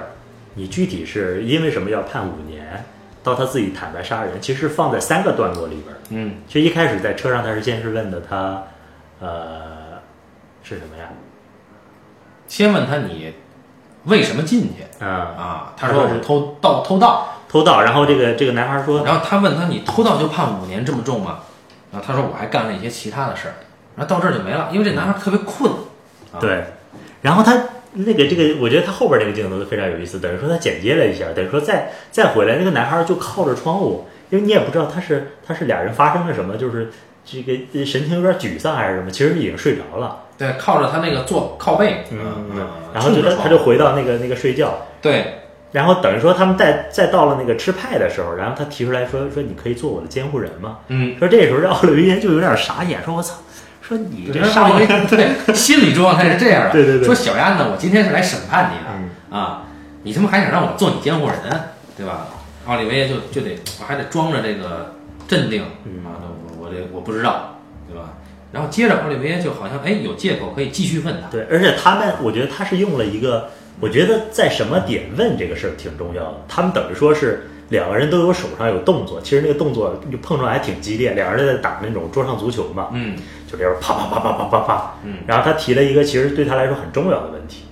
[0.56, 2.86] 你具体是因为什么要判五年，
[3.28, 6.00] 到他自己坦白杀人，其实放在三个段落里边儿。
[6.10, 8.64] 嗯其实一开始在车上，他是先是问的他，
[9.20, 10.00] 呃，
[10.64, 11.10] 是什么呀？
[12.48, 13.34] 先问他你
[14.06, 15.74] 为什么进去嗯，啊？
[15.76, 21.40] 他说我是偷盗偷盗，偷偷盗，然后这个这个男孩说，然后他问他你偷盗就判五年这么重吗？
[21.92, 23.56] 然后他说我还干了一些其他的事儿，
[23.98, 25.72] 然后到这儿就没了，因为这男孩特别困。
[26.32, 26.64] 啊对，
[27.22, 27.58] 然后他
[27.98, 36.90] 那个这个，我觉得他后边那个镜头非常有意思，等于说他剪接了一下，等于说再再回来，那个男孩就靠着窗户，因为你也不知道他是他是俩人发生了什么，就是
[37.26, 42.20] 这个呃神情有点沮丧还是什么，其实已经睡着了，对，靠着他那个坐靠背，嗯
[42.54, 45.26] 嗯，然后就他就回到那个那个睡觉，对
[45.74, 50.80] 然后等于说他们再再到了那个吃派的时候，然后他提出来说说你可以做我的监护人吗？
[50.88, 53.36] 嗯，说这时候这奥利维耶就有点傻眼，说我操，
[53.88, 58.92] 说你这上回 对心理状态是这样的，对对对说小丫呢，我今天是来审判你的、
[59.32, 59.64] 嗯啊，
[60.04, 61.36] 你他妈还想让我做你监护人，
[61.96, 62.28] 对吧？
[62.66, 64.96] 奥利维耶就就得我还得装着这个
[65.28, 66.20] 镇定嗯啊，
[66.60, 68.10] 我我这我不知道，对吧？
[68.52, 76.44] 然后接着奥利维耶就好像哎有借口可以继续问他，对，而且他们，我觉得他是用了一个，我觉得在什么点问这个事儿挺重要的。
[76.48, 83.18] 他们等于说是两个人都有手上有动作，其实那个动作就碰撞还挺激烈，两个人在打那种桌上足球嘛，嗯。
[83.50, 84.92] 就这样啪啪啪啪啪啪啪。
[85.06, 87.64] 嗯，然后他提了一个其实对他来说很重要的问题，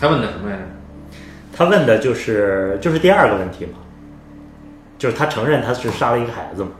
[0.00, 0.62] 他问的什么来着？
[1.52, 3.72] 他问的就是就是第二个问题嘛，
[4.98, 6.70] 就是他承认他是杀了一个孩子嘛，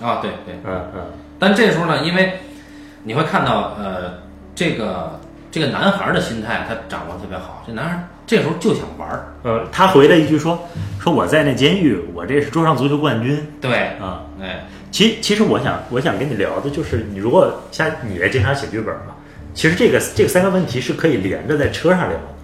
[0.00, 1.02] 啊，对对，嗯嗯。
[1.38, 2.32] 但这时候呢，因为
[3.04, 4.14] 你会看到，呃，
[4.56, 5.20] 这个
[5.52, 10.58] 这个男孩的心态他掌握特别好，这男孩这时候就想玩儿，呃，他回了一句说
[10.98, 14.22] 说我在那监狱，我这是桌上足球冠军对，啊。
[14.40, 19.14] 哎，其其实我想我想跟你聊的就是，你如果像你也经常写剧本嘛，
[19.52, 22.34] 其实这个这个三个问题是可以连着在车上聊的，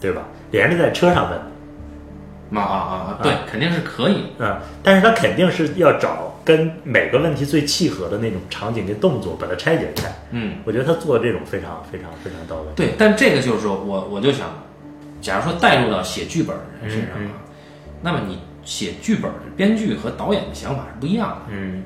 [0.00, 0.22] 对吧？
[0.50, 10.08] 连着在车上问，啊啊啊，对，肯定是可以，嗯，但是他肯定是要找跟每个问题最契合的那种场景跟动作，把它拆解开。
[10.30, 12.68] 嗯，我觉得他做这种非常非常非常到位。
[12.76, 14.48] 对，但这个就是说我我就想，
[15.24, 17.32] 假如说带入到写剧本的人身上嗯啊，
[18.02, 21.36] 那么你写剧本的，编剧和导演的想法是不一样的。
[21.50, 21.82] 嗯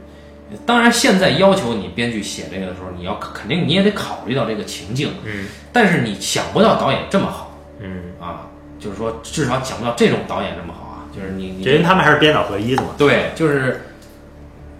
[0.66, 8.48] 当然，现在要求你编剧写这个的时候，你要肯定你也得考虑到这个情境，嗯但是你想不到导演这么好嗯，啊，
[8.80, 12.88] 就是说至少想不到这种导演这么好啊，就是你你因为他们还是编导合一的嘛。
[12.96, 13.82] 对，就是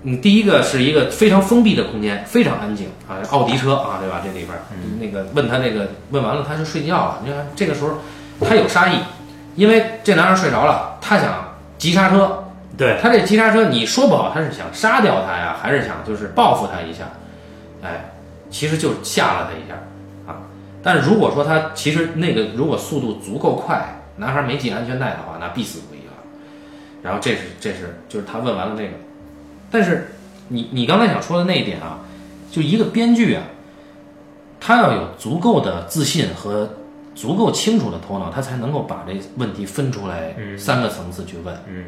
[0.00, 4.22] 你第一个是一个非常封闭的空间，非常安静啊，奥迪车啊，对吧？
[4.24, 4.62] 这里边儿、
[4.98, 7.22] 那个问他那个问完了，他就睡觉了。
[7.24, 7.98] 你看这个时候
[8.40, 9.00] 他有杀意，
[9.56, 12.44] 因为这男孩睡着了，他想急刹车。
[12.76, 17.04] 对，他这急刹车，你说不好他是想杀掉他呀，还是想就是报复他一下？
[17.82, 18.12] 哎，
[18.50, 19.74] 其实就吓了他一下
[20.32, 20.42] 啊。
[20.82, 26.12] 但是如果说他其实那个如果速度足够快，男孩没系安全带的话，那必死无疑了。
[27.02, 28.90] 然后这是这是就是他问完了这个，
[29.70, 30.12] 但是
[30.48, 31.98] 你你刚才想说的那一点啊，
[32.52, 33.42] 就一个编剧啊，
[34.60, 36.70] 他要有足够的自信和
[37.18, 41.52] 足够清楚的头脑，他才能够把这问题分出来三个层次去问。
[41.66, 41.86] 嗯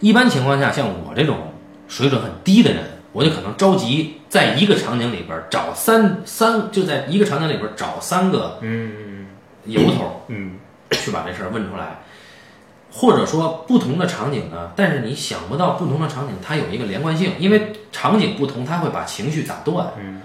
[0.00, 1.54] 一般情况下，像我这种
[1.88, 9.26] 水准很低的人，我就可能着急在一个场景里边找三三，就在一个场景里边找三个嗯
[9.64, 10.56] 由头嗯
[10.90, 12.00] 去把这事儿问出来，
[12.92, 19.92] 或者说不同的场景呢，但是你想不到不同的场景它有一个连贯性，因为场景不同，它会把情绪打断。
[19.98, 20.20] 嗯，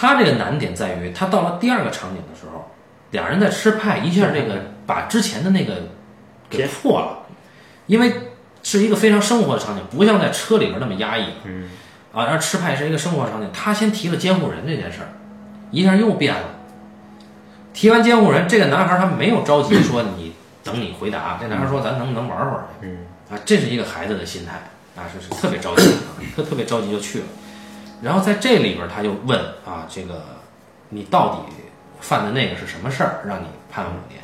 [0.00, 2.70] 他这个难点在于，他到了第二个场景的时候，
[3.10, 5.74] 俩人在吃派，一下这个把之前的那个
[6.48, 7.18] 给破了，
[7.84, 8.10] 因为
[8.62, 11.26] 是一个非常生活的场景，不像在车里边那么压抑。
[11.44, 11.68] 嗯
[12.14, 15.12] 啊，然后吃派是一个生活场景，他先提了监护人这件事儿，
[15.70, 16.48] 一下又变了。
[17.74, 20.32] 提完监护人，这个男孩他没有着急说你
[20.64, 22.86] 等你回答，这男孩说咱能不能玩会儿去？
[22.88, 22.96] 嗯
[23.30, 24.52] 啊，这是一个孩子的心态
[24.96, 27.24] 啊，是是特别着急，啊，特特别着急就去了。
[28.02, 30.22] 然后在这里边他就问啊，这个
[30.88, 31.52] 你到底
[32.00, 34.20] 犯的那个是什么事儿，让你判五年？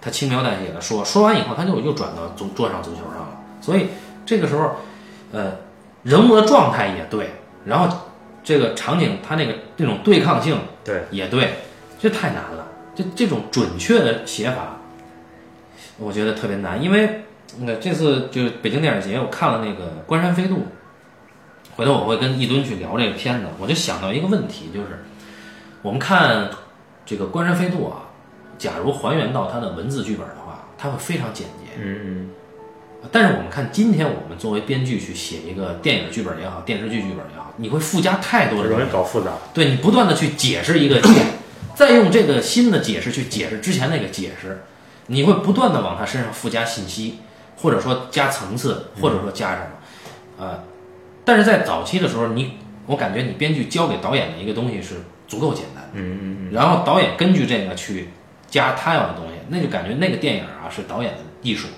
[0.00, 3.40] 他轻描淡写的说，说完以后他就又转到足桌上足球上了。
[3.60, 3.88] 所以
[4.26, 4.76] 这个时候，
[5.32, 5.52] 呃，
[6.02, 7.30] 人物的状态也对，
[7.64, 7.96] 然后
[8.42, 11.54] 这个场景他那个那种对抗性对，也对，
[12.00, 12.66] 这太难了。
[12.94, 14.76] 这这种准确的写法，
[15.98, 17.22] 我觉得特别难，因为
[17.58, 20.56] 那个这次就北京电影节，我看了那个《关山飞渡》，
[21.76, 25.04] 回头我会跟一吨去聊这个片子，我就想到一个问题，就是
[25.82, 26.50] 我们看
[27.04, 28.10] 这个《关山飞渡》啊，
[28.58, 31.82] 假如还原到它的文字剧本的话，它会非常简洁。
[31.82, 32.30] 嗯
[33.10, 39.32] 但是我们看今天我们作为编剧去写一个电影剧本也好，电视剧剧本也好，你会附加太多的，容的东西，易搞复杂。
[39.52, 41.26] 对你不断的去解释一个点，
[41.74, 44.62] 再用这个新的解释去解释之前那个解释，
[45.08, 47.18] 你会不断的往他身上附加信息，
[47.56, 49.66] 或者说加层次，或者说加什么，
[50.38, 50.62] 呃，
[51.24, 54.96] 但是在早期的时候，你我感觉你编剧交给导演的一个东西是
[55.28, 56.18] 足够简单嗯。
[56.20, 58.08] 嗯嗯然后导演根据这个去
[58.48, 61.68] 加他要的东西，那就感觉那个电影啊是导演的艺术，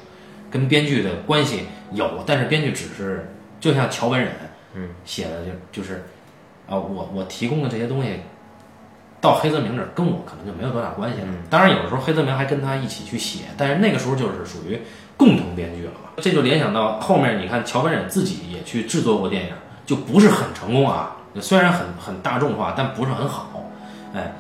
[0.51, 3.31] 跟编剧的关系有，但是编剧只是
[3.61, 4.33] 就像乔本忍，
[4.75, 6.05] 嗯，写的就就是
[6.69, 8.21] 啊，我我提供的这些东西。
[9.21, 11.29] 到黑泽明这儿跟我可能就没有多大关系了。
[11.49, 14.79] 当然，有的时候黑泽明还跟他一起去写，但是那个时候就是属于
[15.17, 15.93] 共同编剧了。
[16.19, 19.53] 这就联想到后面，你看桥本忍自己也去制作过电影，
[19.85, 21.17] 就不是很成功啊。
[21.41, 23.71] 虽然很很大众化，但不是很好。
[24.15, 24.33] 哎，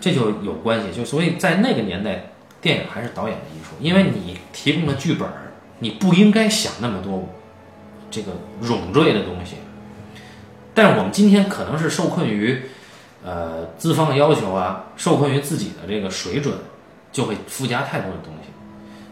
[0.00, 0.92] 这就有关系。
[0.92, 2.24] 就所以在那个年代，
[2.60, 5.28] 电影还是导演的艺术，因为你提供的剧本，
[5.78, 7.28] 你不应该想那么多
[8.10, 9.56] 这个冗赘的东西。
[10.74, 12.62] 但是我们今天可能是受困于。
[13.22, 16.54] 呃，资方的要求啊，受困于自己的这个水准，
[17.12, 18.39] 就会附加太多的东西。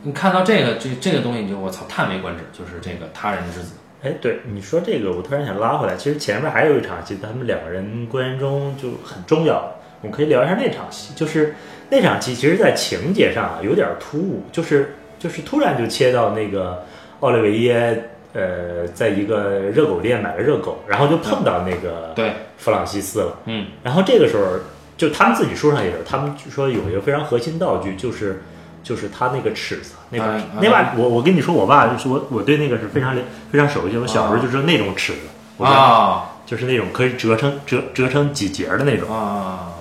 [0.03, 3.75] 你看到这个这这个东西，你就我操，叹为观止，就是这个他人之子。
[4.03, 11.13] 哎，对你说这个，我突然想拉回来，其实前面还有一场戏，他们两个人关系中就很重要，我们可以聊一下那场戏。
[11.15, 11.55] 就是
[11.91, 16.85] 那场戏，其实，在情节上啊有点突兀，就是就是突然就切到那个
[17.21, 18.11] 奥利维耶。
[18.35, 23.39] 呃，在一个热狗店买了热狗，然后就碰到那个对弗朗西斯了。
[23.47, 24.61] 嗯，然后这个时候，
[24.99, 28.43] 就他们自己书上也有，他们说有一个非常核心道具，就是
[28.89, 33.15] 就是他那个尺子，那把那把我我跟你说，我爸就是我我对那个是非常
[33.51, 39.75] 非常熟悉，我小时候就知道那种尺子啊，就是那种可以折成折折成几节的那种啊。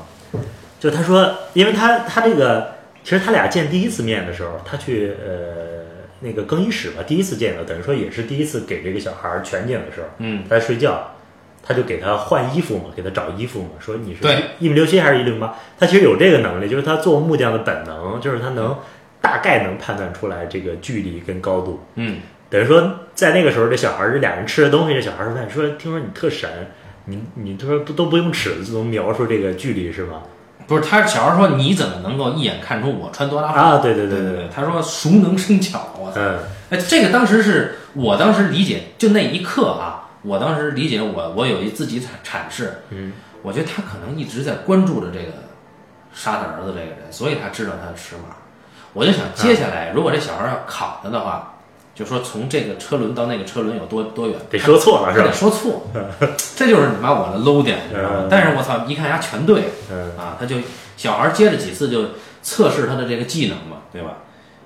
[0.80, 5.78] 就他说，因为他他这个其实他俩见第一次面的时候，他去呃。
[6.20, 11.12] 那个更衣室吧，第一次见到，等于说也是第一次给这个小孩全景的时候，嗯，他在睡觉，
[11.62, 15.54] 他就给他换衣服嘛，给他找衣服嘛，说你是对一米六七还是一米六八？
[15.80, 18.76] 他其实有这个能力，就是他做木匠的本能，就是他能
[19.22, 26.50] 大概能判断出来这个距离跟高度，嗯，等于说在那个时候，这小孩这俩人吃的东西，这小孩说：“说听说你特神，
[27.06, 30.22] 你你他说都不用尺子就能描述这个距离是吗？”
[30.68, 33.78] 不是他小孩说你怎么能够一眼看出我穿多大啊？
[33.78, 36.20] 对对对对对，他说熟能生巧，我操！
[36.20, 36.40] 嗯，
[36.72, 45.32] 哎，这个当时是我当时理解，就那一刻啊，我当时理解我我有一自己阐阐释，嗯，我觉得他可能一直在关注着这个
[46.14, 48.36] 杀他儿子这个人，所以他知道他的尺码。
[48.98, 51.54] 我就想接下来如果这小孩要考他的话。
[51.98, 54.38] 就说从这个车轮到那个车轮有多多远？
[54.52, 55.26] 得说错了是吧？
[55.26, 55.88] 得说错，
[56.56, 58.28] 这就是你妈我的 low 点，知道吗？
[58.30, 59.62] 但是我操，一看人家全对，
[60.16, 60.58] 啊，他就
[60.96, 62.10] 小孩接了几次就
[62.44, 64.18] 测试他的这个技能嘛，对吧？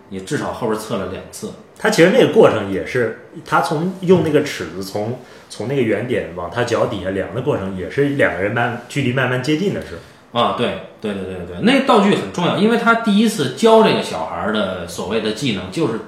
[0.10, 1.54] 你至少后边测了两次。
[1.80, 5.17] 他其实那个过程也是他从用那个尺子从
[5.50, 10.00] 从那个原点往他脚底下量的过程，也是两个人慢距离慢慢接近的是
[10.34, 16.00] 啊，对对对对对对，那道具很重要，因为他第一次教这个小孩的所谓的技能就是。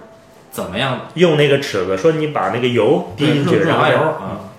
[0.54, 1.98] 怎么样用那个尺子？
[1.98, 4.54] 说你把那个油滴进去，润滑油啊？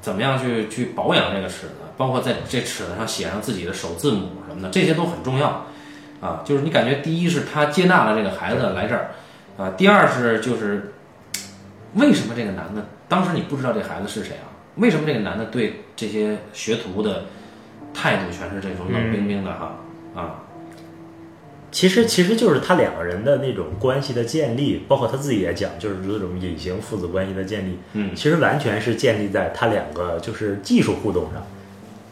[0.00, 1.74] 怎么样去去保养这个尺子？
[1.96, 5.64] 包括在这尺子上写上自己的首字母什么的，这些都很重要
[6.20, 6.42] 啊。
[6.44, 9.12] 就是你感觉第一是他接纳了这个孩子来这儿
[9.56, 10.92] 啊，第二是就是
[11.94, 14.50] 为什么这个男的当时你不知道这孩子是谁啊？
[14.74, 17.26] 为什么这个男的对这些学徒的
[17.92, 19.76] 态度全是这种冷冰冰的哈
[20.14, 20.44] 啊？
[21.70, 27.78] 其实，其实就是他两个人的那种关系的建立，包括他自己也讲，就是这种隐形父子关系的建立。
[27.92, 31.46] 嗯，其实完全是建立在他两个就是技术互动上，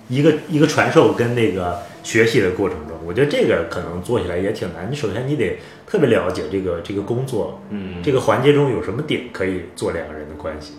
[0.08, 2.94] 一个一个传授跟那个学习的过程中。
[3.06, 4.90] 我觉得这个可能做起来也挺难。
[4.90, 10.74] 你首先你得特别了解这个这个工作，嗯，这个环节中有什么点可以做两个人的关系。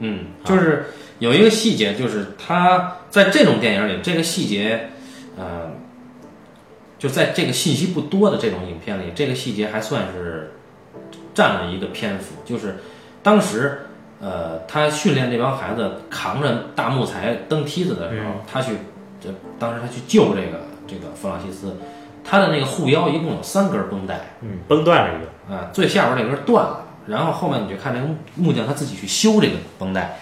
[0.00, 0.86] 嗯，就是
[1.18, 4.90] 有一个细节，就是他在这种电影里，这个细节，
[5.38, 5.70] 呃。
[7.00, 10.52] 就在这个信息不多的这种影片里，这个细节还算是
[11.32, 12.34] 占了一个篇幅。
[12.44, 12.76] 就是
[13.22, 13.86] 当时，
[14.20, 18.72] 呃，他训练这帮孩子扛着大木材登梯子的时候，他去，
[19.18, 21.74] 这当时他去救这个这个弗朗西斯，
[22.22, 30.20] 他的那个护腰一共有三根绷带，嗯，绷断了一个，啊，最下边那根断了，然后后面你就看那个木匠他自己去修这个绷带，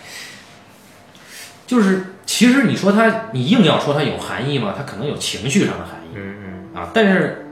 [1.66, 4.72] 就是其实你说他，你硬要说他有含义吗？
[4.74, 6.36] 他可能有情绪上的含义，嗯
[6.74, 6.80] 嗯。
[6.80, 7.47] 啊，但是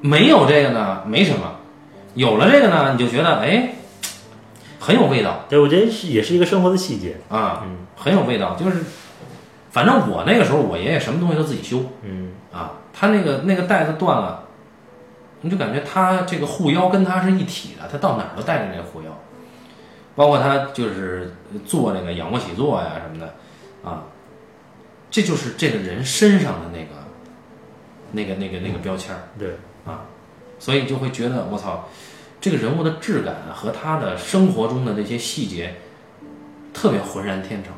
[0.00, 1.56] 没有这个呢，没什么；
[2.14, 3.70] 有了这个呢，你就觉得哎，
[4.78, 5.44] 很有味道。
[5.48, 7.64] 对，我觉得是也是一个生活的细节啊，
[7.96, 8.54] 很有味道。
[8.54, 8.84] 就是，
[9.70, 11.82] 反正我那个时候，我爷爷什么东西都自己修。
[12.02, 14.39] 嗯，啊，他那个那个带子断了，
[15.42, 19.10] 你就感觉他这个护腰跟他是一体的，他到哪儿都带着那个护腰，
[20.14, 21.34] 包括他就是
[21.64, 23.34] 做那个仰卧起坐呀什么的，
[23.88, 24.04] 啊，
[25.10, 27.00] 这就是这个人身上的那个。
[28.12, 29.50] 那个、那个、那个标签儿，对
[29.86, 30.02] 啊，
[30.58, 31.88] 所以就会觉得我操，
[32.40, 35.76] 这个人物的质感和他的生活中的那些细节
[36.74, 37.72] 特别浑然天成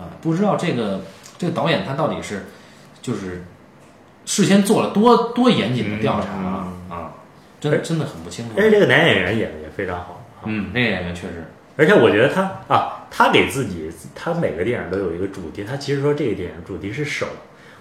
[0.00, 0.14] 啊！
[0.22, 1.00] 不知道这个
[1.36, 2.46] 这个导演他到底是
[3.02, 3.44] 就是
[4.24, 6.68] 事先做了多多严谨的调查
[7.60, 8.64] 真真的很不清楚而。
[8.64, 10.24] 且这个男演员演的也非常好。
[10.40, 11.44] 啊嗯，那个演员确实，
[11.76, 15.64] 而且我觉得他啊，他给自己，他每个电影都有一个主题。
[15.64, 17.26] 他其实说这个电影主题是手，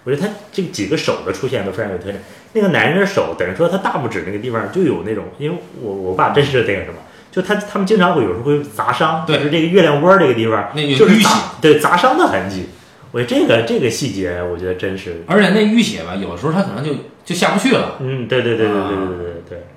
[0.04, 2.20] 我觉得他这几个手的出现都非常有特点。
[2.54, 6.96] 那个男人的手，等于说他大拇指那个地方就有那种，因为我我爸真是那个什么，
[7.32, 12.70] 就他他们经常会有时候会砸伤，对就是这个月亮窝这个地方，就是砸淤血对砸伤的痕迹。
[13.12, 16.92] 我觉得这个这个细节，我觉得真是，而且那淤血吧，有的时候他可能就
[17.28, 19.68] 就下不去了，嗯，对对对对对对对对。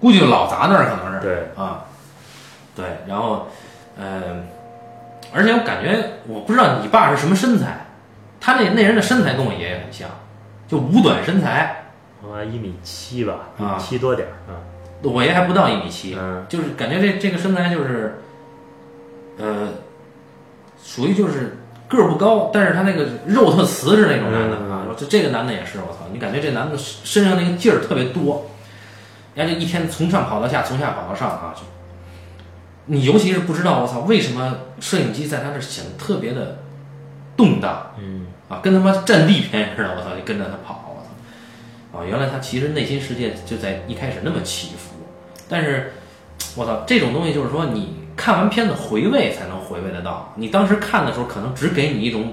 [0.00, 1.20] 估计老砸那儿，可能是。
[1.20, 1.84] 对，啊，
[2.74, 3.46] 对，然后，
[3.96, 4.20] 呃，
[5.32, 5.96] 而且我感觉，
[6.26, 7.86] 我不知道你爸是什么身材，
[8.40, 10.08] 他那那人的身材跟我爷爷很像，
[10.66, 11.84] 就五短身材，
[12.20, 14.58] 啊，一米七吧，一米啊七多点儿啊，
[15.04, 18.20] 我爷还不到一米七，嗯就是感觉这这个身材就是，
[19.38, 19.68] 呃，
[20.82, 24.67] 属于就是个儿不高，但是他那个肉特瓷实那种男的嗯
[24.98, 28.50] 啊，这这个男的也是，我操，你感觉这男的身上那个劲儿特别多，
[29.34, 31.62] 人家就一天从上跑到下，从下跑到上啊，就
[32.86, 36.58] 你尤其是不知道我操为什么摄影机在他这显得特别的
[37.36, 44.94] 动荡嗯，啊，跟他妈战地片似的，我操，就跟着他跑，我操，啊，原来他其实内心世界就在一开始那么起伏，
[45.48, 45.92] 但是
[46.56, 52.32] 我操，这种东西就是说你看完片子回味才能回味得到，你当时看的时候可能只给你一种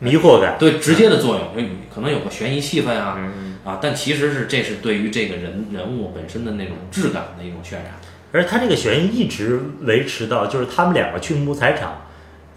[0.00, 3.46] 迷惑感，对直接的作用，就你可能有个悬疑气氛啊嗯。
[3.62, 7.84] 啊，但其实是这是对于这个人人物本身的那种质感的一种渲染。
[8.32, 12.00] 而他这个悬疑一直维持到就是他们两个去木材厂，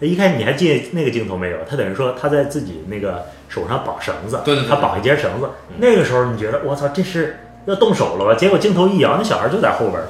[0.00, 1.58] 一开始你还记得那个镜头没有？
[1.68, 5.50] 他等于说他在自己那个手上绑绳子，对对对他绑一截绳子。
[5.76, 8.34] 那个时候你觉得我操，这是要动手了吧？
[8.34, 10.08] 结果镜头一摇，那小孩就在后边了，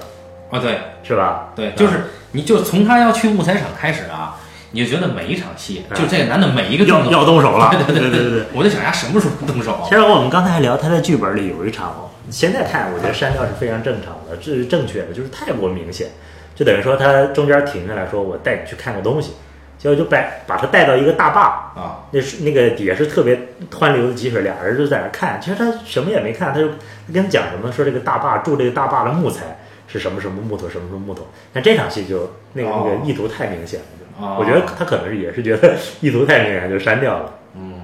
[0.53, 1.53] 啊，对是吧？
[1.57, 1.95] 对，就是
[2.30, 4.34] 你就从他要去木材厂开始啊，
[4.75, 8.45] 你就觉得每一场戏，就这个男的每一个动要作，要动手了， 对对对对对。
[8.53, 9.95] 我就想他什么时候动手其。
[9.95, 16.09] 实我们刚才还聊他在剧本里有一场，现在看我觉得删掉是非常正常的，这是正确的，就是太过明显，
[16.57, 19.35] 就等于说他中间停下来说我带你去看个东西，
[19.79, 21.41] 结果就把把他带到一个大坝，
[21.81, 25.41] 啊，那是那个底下是特别湍流的积水，俩人就在那看。
[25.41, 26.66] 其实他什么也没看，他就
[27.12, 31.29] 跟他讲什么，说这个大坝住这个大坝的木材是什么什么木头，什么什么木头。
[31.53, 37.35] 但这场戏就那个、那个意图太明显了，就哦我觉得他可能是也是觉得意图太明显，就删掉了。
[37.57, 37.81] 嗯，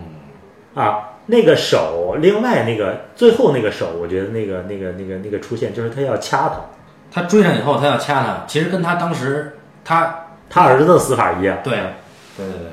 [0.75, 6.61] 啊，那个手，另外那个最后那个手，我觉得那个那个那个那个出现，就是他要掐他，
[7.11, 11.59] 他追上以后，他要掐他，其实跟他当时他他儿子的死法一样。
[11.65, 11.73] 对
[12.37, 12.71] 对对对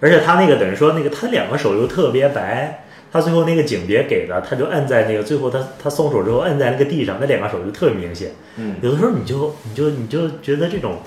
[0.00, 8.32] 而且他那个等于说那个他两个手又特别白，他最后那个景别给的，他就摁在那个最后他他松手之后摁在那个地上，那两个手就特别明显。
[8.56, 10.98] 嗯，有的时候你就你就你就觉得这种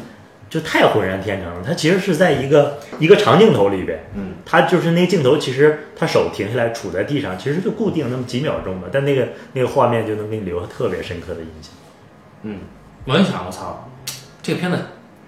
[0.50, 11.72] 就太浑然天成了，他其实是在一个一个长镜头里边，嗯，他就是那个镜头，其实他手停下来杵在地上，其实就固定那么几秒钟的，但那个那个画面就能给你留下特别深刻的印象。
[12.44, 12.60] 嗯，
[13.06, 13.90] 我就想我操，
[14.42, 14.78] 这个片子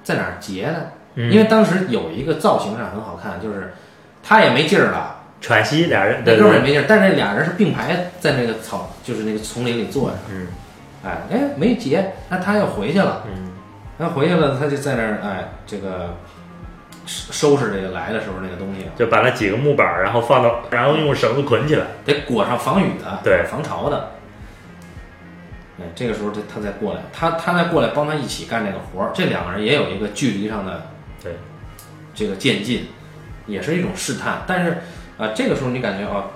[0.03, 0.91] 在哪儿截的？
[1.15, 3.73] 嗯因为当时有一个造型上很好看，就是
[4.23, 10.47] 他也没劲儿了，喘息，俩人那哥们儿也没劲儿，但是这俩人是并排在那个草，就是那个丛林里坐着，嗯
[11.03, 13.48] 哎哎没截，那他要回去了，嗯
[13.99, 16.15] 他回去了，他就在那儿哎这个
[17.05, 21.85] 收收拾这个来的时候那个东西，就把那几个木板儿，然后放到，然后用绳子捆起来。
[22.05, 24.11] 得裹上防雨的，对防潮的。
[25.81, 30.87] 哎，这个时候他他再过来，他他再过来帮他一起干这个活儿，这两个人也有一个距离上的
[31.21, 31.33] 对，
[32.15, 32.87] 这个渐进，
[33.47, 34.43] 也是一种试探。
[34.47, 34.77] 但是
[35.17, 36.27] 啊、这个时候你感觉啊，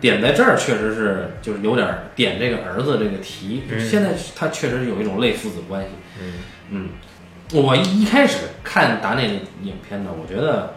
[0.00, 5.88] 点在这儿确实是就是有点儿点这个儿子这个题，嗯现在他确实有一种类父子关系。
[6.20, 6.32] 嗯
[6.70, 6.90] 嗯，
[7.52, 10.74] 我一开始看达内的影片呢，我觉得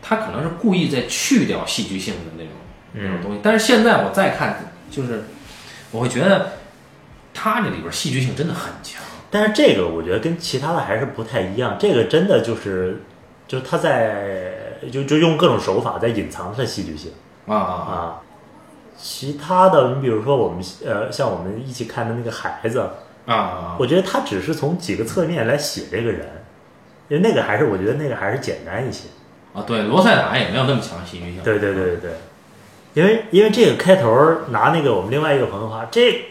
[0.00, 2.52] 他可能是故意在去掉戏剧性的那种
[2.92, 5.24] 那种嗯东西，但是现在我再看，就是
[5.90, 6.52] 我会觉得
[7.34, 9.02] 他这里边戏剧性真的很强。
[9.30, 13.02] 但是这个我觉得跟其他的还是不太一样，这个真的就是，
[13.46, 14.52] 就是他在
[14.90, 17.12] 就就用各种手法在隐藏他的戏剧性
[17.46, 18.20] 啊啊啊。
[18.96, 22.88] 其他的，你比如说我们呃，像我们一起看的那个孩子，
[23.28, 23.76] 啊啊！
[23.78, 26.26] 我觉得他只是从几个侧面来写这个人，
[27.08, 29.04] 因为那个还是我觉得那个还是简单一些。
[29.52, 31.42] 啊，对，罗塞塔也没有那么强的戏剧性。
[31.42, 32.10] 对对对对对，
[32.94, 34.10] 因为因为这个开头
[34.48, 36.26] 拿那个我们另外一个朋友话，这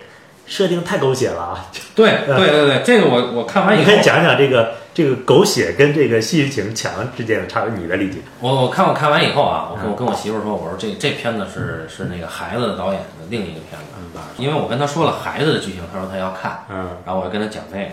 [0.47, 1.65] 设定太狗血了啊！
[1.93, 8.19] 对 对对对，这个我我看完以后你可以，讲讲这个这个狗血跟这个戏剧性强之间的差别，你的理解？
[8.39, 13.79] 我我看我看完以后啊，我我跟我媳妇说，我说这这片子是是那个孩子的导演的另一个片
[14.13, 17.85] 子啊，因为我跟他说了孩子的剧情，他说他要看，嗯然后我就跟他讲这个，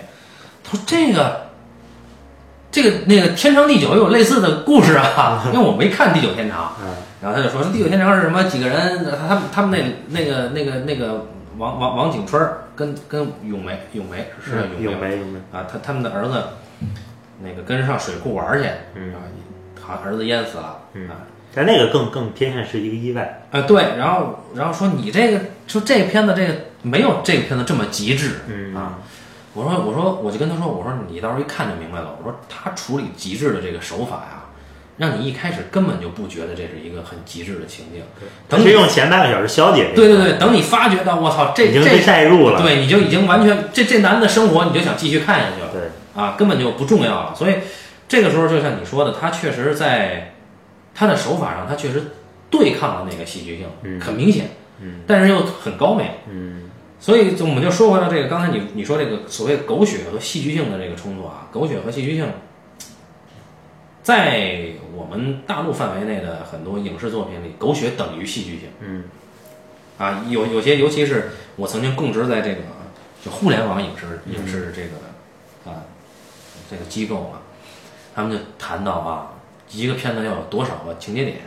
[0.62, 1.46] 他说这个
[2.70, 6.74] 这个那个天长地久也有类似的故事啊， 因为我没看《地久天长》，
[7.20, 8.44] 然后他就说《地久天长》是什么？
[8.44, 11.26] 几个人，他他们他们那那个那个那个
[11.59, 15.38] 王王王景春儿跟跟咏梅咏梅是叫咏梅咏梅。
[15.52, 16.42] 啊，他他们的儿子
[17.42, 19.22] 那个跟着上水库玩儿去，啊，
[19.80, 23.42] 好像儿子淹死了，啊但那个更更偏向是一个意外。
[23.50, 28.98] 啊对，然后然后说你这个说这个片子这个没有这个片子这么极致，嗯啊，
[29.52, 34.43] 我说我说我就跟他说我说你到时候一看就明白了，我说他处理极致的这个手法呀，
[34.97, 38.03] 让你一开始根本就不觉得这是一个很极致的情境，
[38.49, 42.62] 等是用前半个小时消解这个，对对对，等你发觉到我操这已经被这带入了。
[42.62, 45.68] 对你就已经完全这这男的生活你就想继续看下去了。
[45.72, 47.34] 对，啊，根本就不重要了。
[47.34, 47.55] 所以
[48.09, 50.34] 这个时候，就像你说的，他确实在
[50.95, 52.12] 他的手法上，他确实
[52.49, 56.07] 对抗了那个戏剧性，嗯很明显，嗯，但是又很高明。
[56.30, 56.70] 嗯
[57.01, 62.24] 所以我们就说回到这个，刚才你你说这个所谓狗血和戏剧性的这个冲突啊，狗血和戏剧性，
[64.05, 68.68] 在我们大陆范围内的很多影视作品里，狗血等于戏剧性。
[68.78, 69.05] 嗯
[69.96, 72.57] 啊，有有些，尤其是我曾经供职在这个
[73.24, 75.82] 就互联网影视影视这个啊
[76.68, 77.40] 这个机构啊，
[78.14, 79.34] 他们就谈到啊，
[79.70, 81.38] 一个片子要有多少个情节点，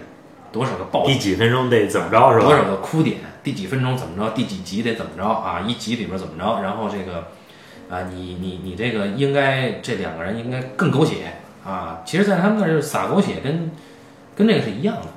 [0.51, 2.63] 多少个爆点第几分钟得怎么着是吧多少？
[2.63, 5.59] 个哭点，第几分钟怎么着，第几集得怎么着啊？
[5.67, 6.61] 一集里边怎么着？
[6.61, 7.27] 然后这个
[7.89, 11.33] 啊，你你你这个应该这两个人应该更狗血
[11.68, 12.01] 啊。
[12.05, 13.70] 其实，在他们那儿就是撒狗血跟
[14.36, 15.07] 跟这个是一样的，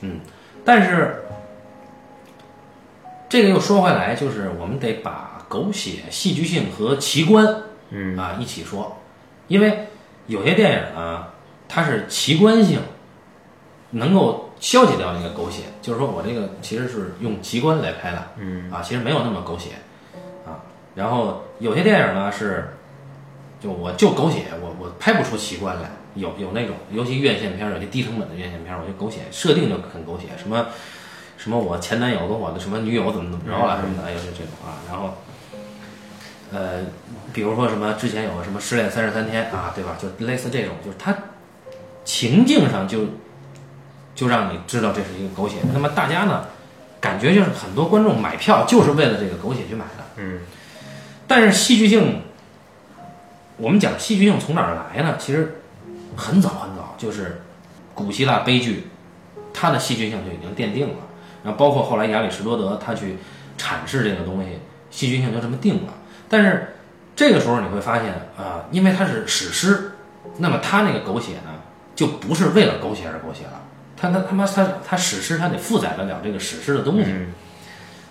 [0.00, 0.20] 嗯，
[0.64, 1.22] 但是
[3.28, 7.46] 这个又说回来，就是我们得把狗血、戏剧性和奇观
[7.90, 8.96] 嗯啊一起说，
[9.48, 9.86] 因为
[10.26, 11.26] 有些电影呢，
[11.68, 12.80] 它是奇观性，
[13.90, 19.70] 能够消解掉那个狗血，就是说我这个其实是用奇观来拍的，嗯啊，其实没有那么狗血
[20.46, 20.62] 啊。
[20.94, 22.68] 然后有些电影呢是，
[23.60, 30.66] 就我就狗血，我我拍不出奇观来，有有那种，尤其院线片儿，有些低成本的院线片儿，我觉得狗血设定就很狗血，什么
[31.36, 35.14] 什么我前男友跟我的什么女友怎么怎么着了什么的，哎呦就这种啊，然后。
[36.52, 36.80] 呃，
[37.32, 39.96] 比如说什么之前有个什么失恋三十三天啊，对吧？
[40.02, 41.16] 就类似这种，就是它
[42.04, 43.04] 情境上就
[44.16, 45.58] 就让你知道这是一个狗血。
[45.72, 46.46] 那么大家呢，
[47.00, 50.04] 感觉就是很多观众买票就是为了这个狗血去买的。
[50.16, 50.40] 嗯
[51.28, 52.20] 但是戏剧性，
[53.60, 55.16] 我们讲戏剧性从哪儿来呢？
[55.18, 55.60] 其实
[56.16, 57.42] 很早很早，就是
[57.94, 58.88] 古希腊悲剧，
[59.52, 60.94] 它的戏剧性就已经奠定了。
[61.44, 63.16] 然后包括后来亚里士多德他去
[63.58, 64.58] 阐释这个东西，
[64.90, 65.92] 戏剧性就这么定了。
[66.28, 66.74] 但是
[67.14, 69.92] 这个时候你会发现啊、因为它是史诗，
[70.38, 71.50] 那么它那个狗血呢，
[71.94, 73.60] 就不是为了狗血而狗血了。
[73.96, 77.04] 它它他妈它它史诗它得负载得了这个史诗的东西。
[77.06, 77.32] 嗯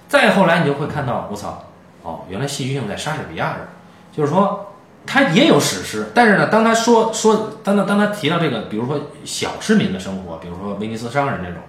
[0.08, 1.66] 再后来你就会看到，我操，
[2.02, 3.68] 哦，原来戏剧性在莎士比亚这儿，
[4.12, 4.74] 就是说
[5.06, 11.62] 他也有史诗，但是呢，当他说说，当他当他提到这个，比如说小市民的生活，比如说威尼斯商人这种，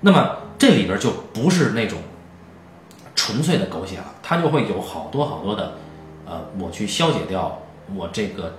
[0.00, 1.98] 那么这里边就不是那种
[3.14, 5.74] 纯粹的狗血了，他就会有好多好多的，
[6.24, 7.60] 呃，我去消解掉
[7.94, 8.56] 我这个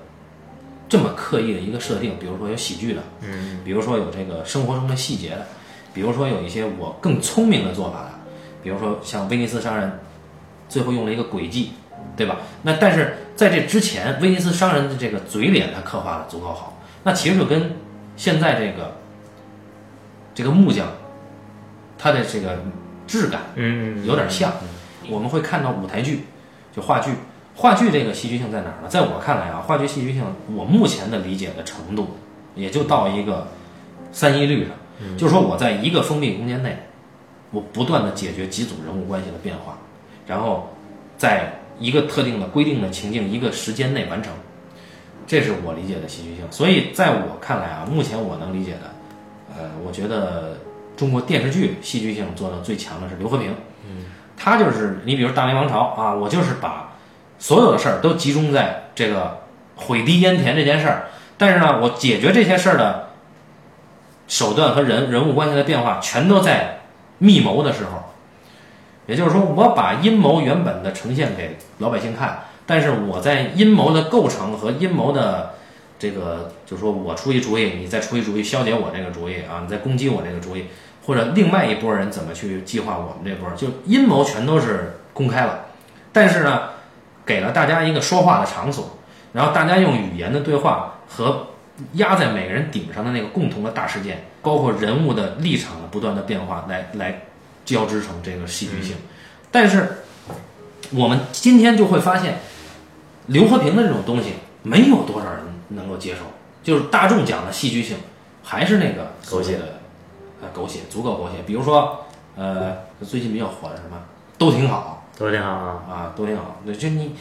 [0.87, 3.59] 这么刻意的一个设定，比如说有喜剧的，嗯。
[3.65, 5.47] 比如说有这个生活中的细节的，
[5.93, 8.11] 比如说有一些我更聪明的做法的，
[8.61, 9.99] 比如说像威尼斯商人
[10.69, 11.71] 最后用了一个诡计，
[12.17, 12.37] 对吧？
[12.63, 17.77] 那但是在这之前，威尼斯商人的这个嘴脸他刻画的足够好，那其实就跟
[18.17, 18.97] 现在这个
[20.35, 20.87] 这个木匠
[21.97, 22.59] 他的这个
[23.07, 24.51] 质感嗯有点像。
[25.09, 26.25] 我们会看到舞台剧，
[26.75, 27.11] 就话剧，
[27.55, 28.89] 话剧这个戏剧性在哪儿呢？
[28.89, 30.21] 在我看来啊，话剧戏剧性，
[30.53, 32.17] 我目前的理解的程度，
[32.55, 33.47] 也就到一个
[34.11, 34.75] 三一律上，
[35.17, 36.77] 就是说我在一个封闭空间内，
[37.51, 39.77] 我不断的解决几组人物关系的变化，
[40.27, 40.75] 然后
[41.17, 44.33] 在一个特定的规定的情境一个时间内完成，
[45.25, 46.43] 这是我理解的戏剧性。
[46.49, 48.93] 所以在我看来啊，目前我能理解的，
[49.55, 50.57] 呃，我觉得
[50.95, 53.53] 中国电视剧戏剧性做的最强的是刘和平。
[54.39, 56.93] 他就是你，比如《大明王朝》啊，我就是把
[57.39, 59.39] 所有的事儿都集中在这个
[59.75, 61.07] 毁堤淹田这件事儿，
[61.37, 63.09] 但是呢，我解决这些事儿的
[64.27, 66.81] 手段和人人物关系的变化，全都在
[67.17, 68.06] 密谋的时候。
[69.07, 75.53] 也就是说，我把阴谋原本的呈现给老百姓看，但是我在阴谋的构成和阴谋的
[75.97, 80.65] 这个，就是说我出一主意，你再出一主意消解我这个主意啊，你再攻击我这个主意，
[81.05, 85.65] 或者另外一拨人怎么去计划我们这波，就阴谋全都是公开了，
[86.11, 86.69] 但是呢，
[87.25, 88.97] 给了大家一个说话的场所，
[89.31, 91.47] 然后大家用语言的对话和
[91.93, 97.21] 压在每个人顶上的那个共同的大事件，包括人物的立场的不断的变化，来来
[97.67, 98.95] 交织成这个戏剧性。
[99.51, 99.99] 但是
[100.91, 102.39] 我们今天就会发现，
[103.27, 106.21] 刘和平的这种东西没有多少人能够接受，
[106.63, 107.97] 就是大众讲的戏剧性，
[108.43, 109.79] 还是那个狗血的，
[110.41, 111.43] 呃，狗血足够狗血。
[111.45, 112.05] 比如说，
[112.35, 113.97] 呃，最近比较火的什么，
[114.37, 115.83] 都挺好都挺好啊。
[115.89, 116.61] 啊，都挺好。
[116.65, 117.15] 对，就你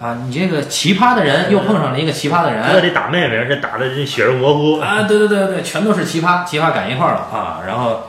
[0.00, 4.80] 啊，你这个奇葩的人又碰上了一个奇葩的人，哥得打妹妹，而且打的这血肉模糊。
[4.80, 7.62] 啊，对对对对，全都是奇葩，奇葩赶一块儿了啊。
[7.66, 8.00] 然后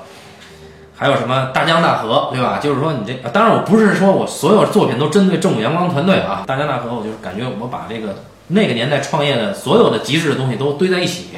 [1.04, 2.60] 还有什么大江大河，对吧？
[2.64, 6.46] 就是说你这，啊当然我不是说我所有作品都针对正午阳光团队啊。
[6.48, 11.32] 大江大河，我就是感觉我把这个那个年代创业的所有的极致的东西都堆在一起，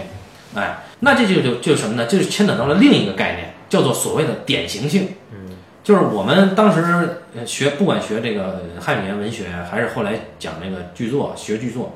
[0.53, 2.05] 哎，那这就就就什么呢？
[2.05, 5.16] 就是牵扯到了另一个概念，叫做所谓的典型性。
[5.32, 11.95] 嗯，就是我们当时呃学，不管学这个汉语言文学，还是后来讲这个剧作、学剧作，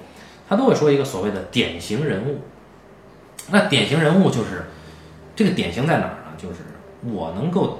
[0.49, 2.41] 他都会说一个所谓的典型人物。
[3.51, 4.71] 那典型人物就是
[5.35, 6.33] 这个典型在哪儿呢？
[6.35, 6.55] 就是
[7.01, 7.79] 我能够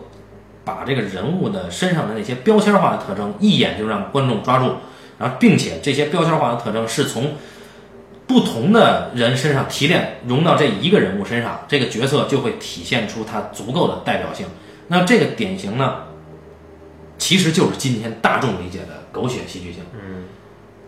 [0.63, 4.75] 把这个人物的身上的那些标签化的特征，一眼就让观众抓住，
[5.17, 7.33] 然后并且这些标签化的特征是从
[8.27, 14.45] 不同的人身上提炼，融到这一个人物身上，这个角色就会体现出它足够的代表性。
[14.87, 16.03] 那这个典型呢，
[17.17, 19.81] 其实就是今天大众理解的狗血戏剧性。
[19.93, 20.25] 嗯，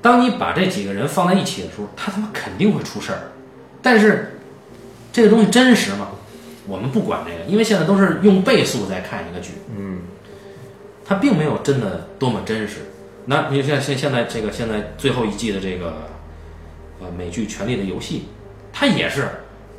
[0.01, 3.32] 当你把这几个人放在一起的时候，他他妈肯定会出事儿。
[3.82, 4.39] 但是
[5.11, 6.09] 这个东西真实吗？
[6.72, 9.99] 我们不管这个，因为现在都是用倍速在看一个剧，嗯，
[11.03, 12.78] 它并没有真的多么真实。
[13.26, 16.07] 那你像现现在这个现在最后一季的这个
[17.01, 18.19] 呃美剧《权力的游戏》，
[18.72, 19.30] 它也是，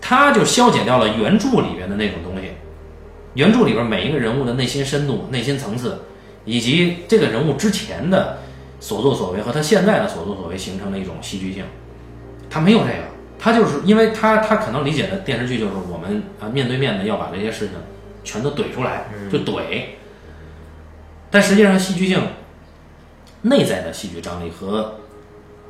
[0.02, 2.48] 它就消解掉了原著里边的那种东西。
[3.34, 5.98] 原著里边每一个人物的内心深度、内心层次，
[6.44, 8.38] 以及这个人物之前的
[8.78, 11.64] 所作所为和他现在的所作所为形成的一种戏剧性，
[12.50, 13.04] 他没有这个，
[13.42, 17.74] 他就是因为他他可能理解的电视剧就是我们啊面对面的要把这些事情
[18.22, 19.82] 全都怼出来，就怼。
[21.28, 22.20] 但实际上戏剧性
[23.42, 25.00] 内在的戏剧张力和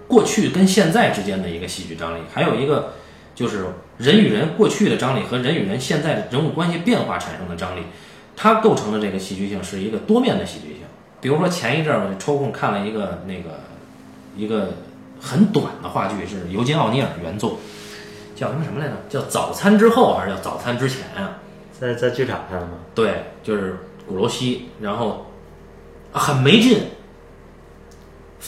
[0.06, 2.92] 过去跟现在之间的一个戏剧张力，还有一个
[3.34, 3.64] 就是
[3.96, 7.84] 人与人过去的张力和人与人现在的人物关系变化产生的张力，
[8.36, 10.82] 它构成的这个戏剧性是一个多面的戏剧性。
[11.22, 13.60] 比如说前一阵儿我抽空看了一个那个
[14.36, 14.74] 一个
[15.22, 17.58] 很短的话剧，是尤金·奥尼尔原作，
[18.34, 18.94] 叫什么什么来着？
[19.08, 21.38] 叫《早餐之后》还是叫《早餐之前》啊？
[21.78, 22.72] 在在剧场上的吗？
[22.94, 25.26] 对，就是鼓楼西，然后
[26.12, 26.80] 啊很没劲，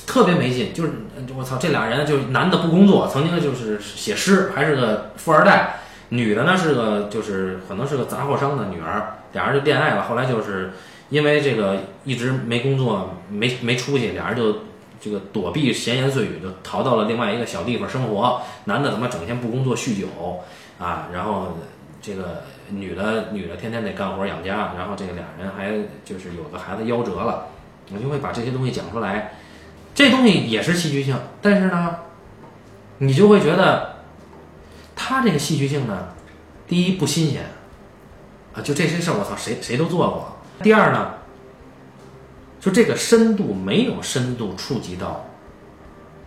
[0.06, 0.72] 特别没劲。
[0.72, 0.92] 就是
[1.36, 10.04] 我操，这俩人就是男的不工作，曾经就是写诗，还是个富二代；女的呢是个就是可能是个杂货商的女儿，俩人就恋爱了。
[10.04, 10.72] 后来就是
[11.08, 14.58] 因为这个一直没工作，没没出息，俩人就
[15.04, 18.40] 这个躲避闲言碎语，就逃到了另外一个小地方生活。
[18.64, 20.06] 男的他妈整天不工作酗酒
[20.78, 21.58] 啊，然后
[22.00, 25.72] 这个女的女的天天得干活养家，然后这个俩人还
[26.06, 27.48] 就是有个孩子夭折了，
[27.92, 29.34] 我就会把这些东西讲出来。
[29.94, 31.96] 这东西也是戏剧性，但是呢，
[32.96, 33.96] 你就会觉得
[34.96, 36.14] 他这个戏剧性呢，
[36.66, 37.42] 第一不新鲜
[38.54, 40.38] 啊，就这些事儿，我操，谁谁都做过。
[40.62, 41.10] 第二呢，
[42.64, 45.26] 就这个深度没有深度触及到，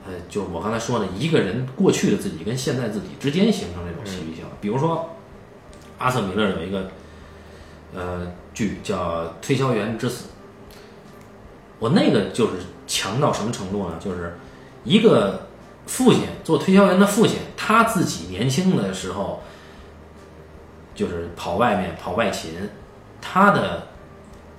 [0.05, 4.45] 呃，就我刚才说的一个人过去的自己跟现在自己之间形成这种戏剧性。
[4.61, 5.17] 比如说，
[5.97, 6.91] 阿瑟米勒有一个
[7.95, 10.25] 呃剧叫《推销员之死》，
[11.79, 13.95] 我那个就是强到什么程度呢？
[13.99, 14.37] 就是
[14.83, 15.47] 一个
[15.87, 19.41] 父亲做推销员的父亲，他自己年轻的时候
[20.93, 22.51] 就是跑外面跑外勤，
[23.19, 23.87] 他的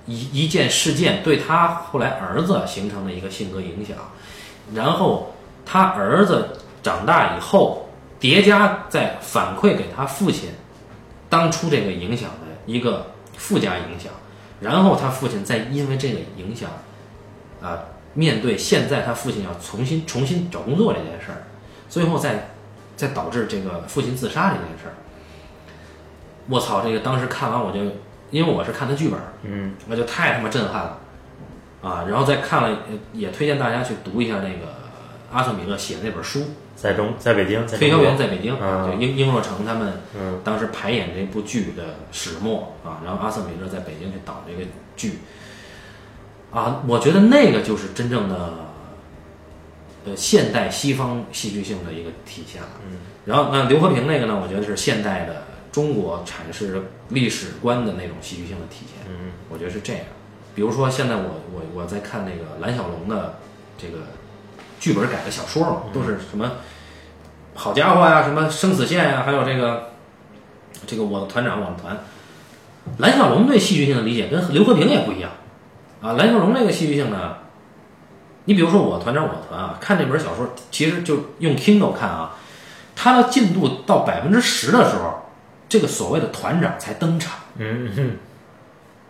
[0.09, 3.95] 一一件事件对他后来儿子形成的一个性格影响，
[4.73, 5.35] 然后
[5.65, 7.87] 他儿子长大以后
[8.19, 10.49] 叠加再反馈给他父亲
[11.29, 14.11] 当初这个影响的一个附加影响，
[14.59, 16.69] 然后他父亲再因为这个影响。
[17.61, 17.77] 啊，
[18.13, 21.43] 面对现在他父亲要重新重新找工作这件事儿，
[21.89, 22.51] 最后再
[22.95, 24.95] 再导致这个父亲自杀这件事儿，
[26.47, 26.81] 我操！
[26.81, 27.79] 这个当时看完我就，
[28.31, 30.97] 因为我是看他剧本，嗯，那就太他妈震撼了。
[31.81, 32.03] 啊！
[32.09, 34.75] 然后再看了，呃也推荐大家去读一下那个
[35.31, 36.43] 阿瑟米勒写的那本书。
[36.75, 40.41] 在中在北京，《在推销员在北京》，嗯就英英若诚他们嗯。
[40.43, 45.19] 当时排演这部剧的始末啊，然后阿瑟米勒在北京去导这个剧，
[46.51, 48.49] 啊，我觉得那个就是真正的，
[50.05, 52.67] 呃，现代西方戏剧性的一个体现了。
[52.85, 59.05] 嗯，然后那刘和平那个呢，我觉得是现代的中国阐释历史观的那种戏剧性的体现。
[59.07, 60.01] 嗯，我觉得是这样。
[60.55, 63.39] 比如说现在我我我在看那个蓝小龙的
[63.77, 63.99] 这个
[64.79, 66.51] 剧本改的小说嘛，都是什么
[67.53, 69.91] 好家伙呀，什么生死线呀，还有这个
[70.85, 71.97] 这个我的团长我的团。
[72.97, 75.31] 蓝小龙对戏剧性的理解跟刘和平也不一样
[76.01, 76.13] 啊。
[76.13, 77.35] 蓝小龙这个戏剧性呢，
[78.45, 82.35] 你比如说我团长我的团啊，看这本小说，其实就用 Kindle 看啊，
[82.95, 85.18] 它的进度到百分之十的时候，
[85.69, 87.39] 这个所谓的团长才登场。
[87.57, 88.11] 嗯哼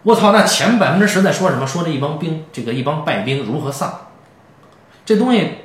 [0.03, 1.65] 我操，那前百分之十在说什么？
[1.65, 3.91] 说这一帮兵，这个一帮败兵如何丧？
[5.05, 5.55] 这东西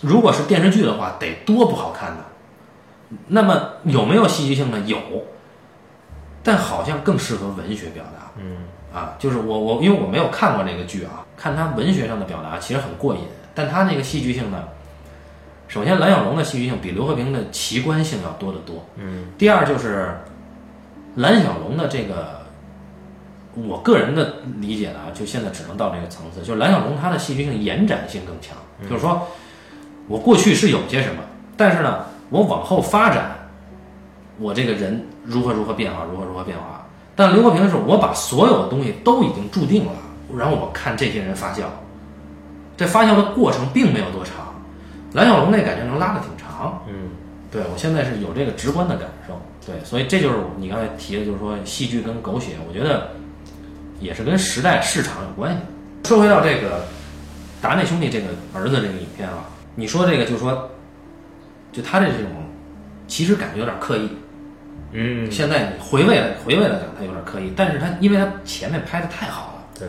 [0.00, 2.24] 如果是电视剧的话，得多不好看呢。
[3.28, 4.78] 那么有没有戏剧性呢？
[4.80, 4.98] 有，
[6.42, 8.30] 但好像更适合文学表达。
[8.36, 8.58] 嗯
[8.94, 13.20] 啊，就是我我因为我没有看过这个剧啊，看他文学上的表达其实很过瘾，
[13.54, 14.64] 但他那个戏剧性呢，
[15.66, 18.84] 首先蓝小龙的戏剧性比刘和平的奇观性要多得多。
[18.96, 20.18] 嗯第二就是
[21.18, 22.42] 蓝小龙的这个，
[23.54, 28.56] 我个人的理解呢，就现在只能到这个层次，就是蓝小龙他的戏剧性延展性更强，
[28.88, 29.26] 就是说
[30.06, 31.20] 我过去是有些什么，
[31.56, 33.36] 但是呢，我往后发展，
[34.38, 36.86] 我这个人如何如何变化，如何如何变化。
[37.16, 39.92] 但刘和平是我把所有的东西都已经注定了，
[40.36, 41.64] 然后我看这些人发酵，
[42.76, 44.54] 这发酵的过程并没有多长，
[45.14, 46.80] 蓝小龙那感觉能拉的挺长。
[46.86, 46.94] 嗯
[47.50, 49.32] 对我现在是有这个直观的感受，
[49.68, 53.10] 对，所以这就是你刚才提的，就是说戏剧跟狗血，我觉得
[54.00, 55.60] 也是跟时代市场有关系。
[56.08, 56.86] 说回到这个
[57.60, 59.44] 达内兄弟这个儿子这个影片啊，
[59.74, 60.70] 你说这个就是说，
[61.70, 62.30] 就他的这种，
[63.06, 64.08] 其实感觉有点刻意。
[64.92, 69.88] 嗯，现在你回味了回味了讲，他有点刻意，但是他因为他前面拍的太好了，对。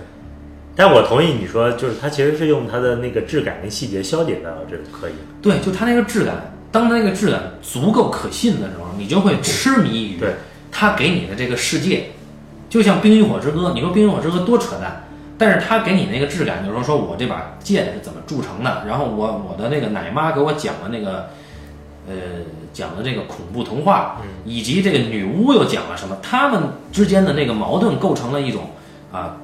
[0.76, 5.14] 但我同意你说，就是他其实是用他的那个质感跟细节消解到这个刻意。
[5.42, 6.36] 对，就他那个质感，
[6.72, 10.36] 当他那个质感足够可信的时候，你就会痴迷于对
[10.72, 12.12] 他给你的这个世界，
[12.70, 15.08] 就像《冰与火之歌》，你说《冰与火之歌》多扯淡，
[15.38, 21.30] 但是他给你那个质感，就是说说我这把剑是怎么铸成的，然后我我的那个奶妈给我讲的那个，
[22.08, 22.14] 呃，
[22.72, 26.62] 讲的这个恐怖童话，以及这个女巫又讲了什么，他们
[26.92, 28.70] 之间的那个矛盾构成了一种
[29.12, 29.38] 啊，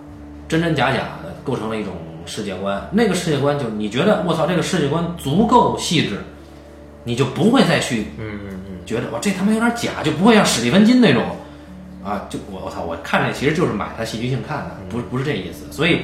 [0.48, 1.94] 真真假假的，构成了一种
[2.28, 2.88] 世界观。
[2.92, 6.20] 那个世界观就是你觉得我操，这个世界观足够细致，
[7.06, 11.24] 你就不会再去嗯嗯嗯，觉得哇这他妈有点假，就不会像史蒂芬金那种
[12.04, 15.72] 啊，就我我操，我看这其实就是买它戏剧性看的，不是不是这意思。
[15.72, 16.02] 所以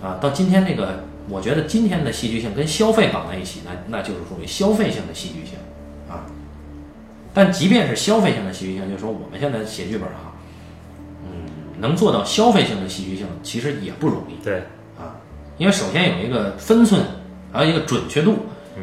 [0.00, 5.58] 啊，到今天这个，我觉得今天的戏剧性跟消费绑在一起，那那就是属于消费性的戏剧性
[6.08, 6.24] 啊。
[7.34, 10.32] 但即便是消费性的戏剧性，就是说我们现在写剧本啊，
[11.24, 14.42] 嗯，能做到消费性的戏剧性，其实也不容易。
[14.42, 14.60] 对，
[14.98, 15.16] 啊，
[15.58, 17.02] 因为首先有一个分寸，
[17.52, 18.38] 还有一个准确度，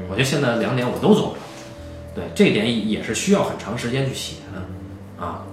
[0.10, 1.42] 我觉得现在两点我都做不了。
[2.16, 5.44] 对，这点也是需要很长时间去写的啊。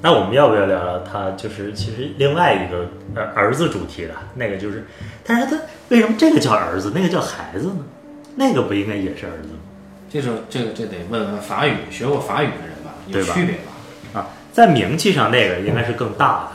[0.00, 4.86] 那我们要不要聊聊他就是其实另外一个儿儿子主题的那个就是，
[5.24, 7.84] 但是他为什么这个叫儿子，那个叫孩子呢？
[8.36, 9.58] 那个不应该也是儿子吗？
[10.10, 14.20] 这是这个这得问问法语学过法语的人吧，有区别吧？
[14.20, 16.50] 啊，在名气上那个应该是更大的，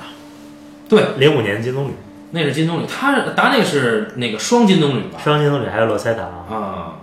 [0.88, 1.92] 对，零五年金棕榈、
[2.32, 5.20] 那是金棕榈，他达内是那个双金棕榈吧？
[5.22, 6.96] 双金棕榈还有罗塞塔，啊，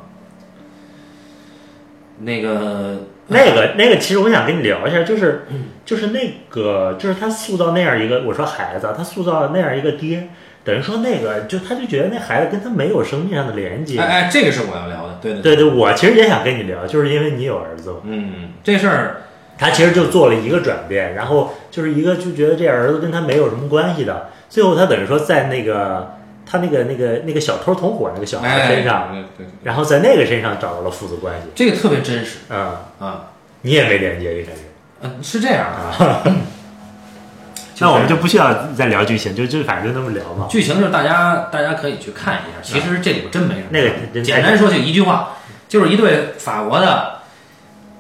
[2.20, 2.96] 那个
[3.28, 5.46] 那个那个其实我想跟你聊一下，就是
[5.84, 10.28] 就是那个就是他塑造那样一个，我说孩子，他塑造那样一个爹，
[10.64, 13.98] 等于说那个就他就觉得那孩子跟他没有生命上的连接。
[13.98, 19.22] 哎哎，这个是我要聊的，对对对对，我其实也想跟你聊，就是因为你有儿子嘛，嗯，这事儿
[19.56, 26.16] 他其实就做了一个转变，然后就是一个就觉得这儿子跟他没有什么关系的，最后他等于说在那个
[26.51, 31.46] 他那个那个那个小偷同伙那个小孩哎身上，对对对，然后在那个身上找到了父子关系。
[31.55, 33.26] 这个特别真实嗯，啊，
[33.62, 34.59] 你也没连接一开始。
[35.03, 36.22] 嗯，是这样啊。
[37.82, 40.46] 那我们就不需要再聊剧情，就就反正就那么聊嘛。
[40.51, 43.66] 剧情就是大家大家可以去看一下，其实这里边真没什么。
[43.70, 45.30] 那个简单说就一句话，
[45.68, 47.20] 就是一对法国的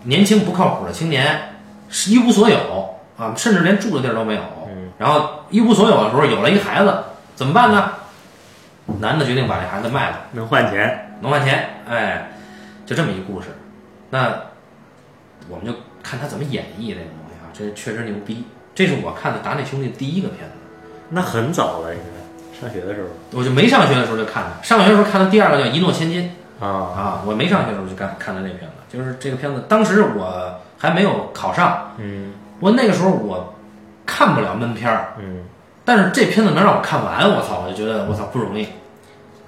[0.02, 1.54] 年轻不靠谱的青年，
[1.88, 2.58] 是一无所有
[3.16, 4.40] 啊，甚至连住的地儿都没有。
[4.68, 6.94] 嗯然后一无所有的时候，有了一孩子，
[7.34, 7.90] 怎么办呢？
[9.00, 12.30] 男的决定把这孩子卖了，能换钱，能换钱，哎，
[12.84, 13.48] 就这么一故事。
[14.10, 14.34] 那
[15.48, 15.72] 我们就
[16.02, 18.44] 看他怎么演绎这个东西啊，这确实牛逼。
[18.74, 20.54] 这是我看的达内兄弟第一个片子。
[21.10, 26.32] 那很早了，应该上学的时候我就没上学的时候就看了，上学的时候看的第二个叫《一诺千金》
[26.64, 26.68] 啊。
[26.68, 33.54] 啊，我没上学的时候就看看的这个片子，就是这个片子，当时我还没有考上，嗯我那个时候我
[34.06, 35.44] 看不了闷片儿，嗯，
[35.84, 38.68] 但是这片子能让我看完，我操，我就觉得我操不容易，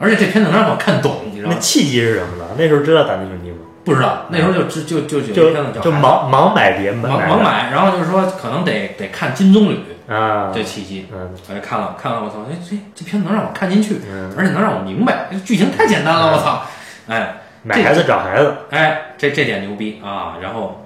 [0.02, 1.54] 而且这片子能让我看懂，你知道吗？
[1.54, 2.44] 那契机是什么呢？
[2.58, 3.58] 那时候知道达内兄弟吗？
[3.84, 9.76] 不知道，那时候就知就就就就有一片子叫就孩子盲盲买碟盲买盲买，然后就是说可能得得看金棕榈
[10.12, 16.62] 啊，这契机，嗯我就看了看了，我操，哎这这片子能让我看进去，嗯，而且能让我明白，这剧情太简单了，我操，
[17.08, 17.36] 哎。
[17.64, 20.34] 买孩子找孩子，哎，这这点牛逼啊！
[20.42, 20.84] 然后，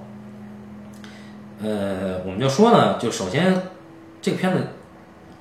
[1.59, 3.63] 呃，我们就说呢，就首先
[4.21, 4.59] 这个片子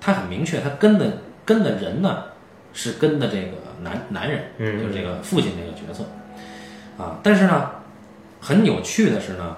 [0.01, 1.05] 它很明确，它跟的
[1.45, 2.23] 跟的人呢
[2.77, 6.05] 是跟的这个男男人，嗯就是这个父亲这个角色
[7.03, 7.19] 啊。
[7.23, 7.71] 但是呢，
[8.39, 9.57] 很有趣的是呢，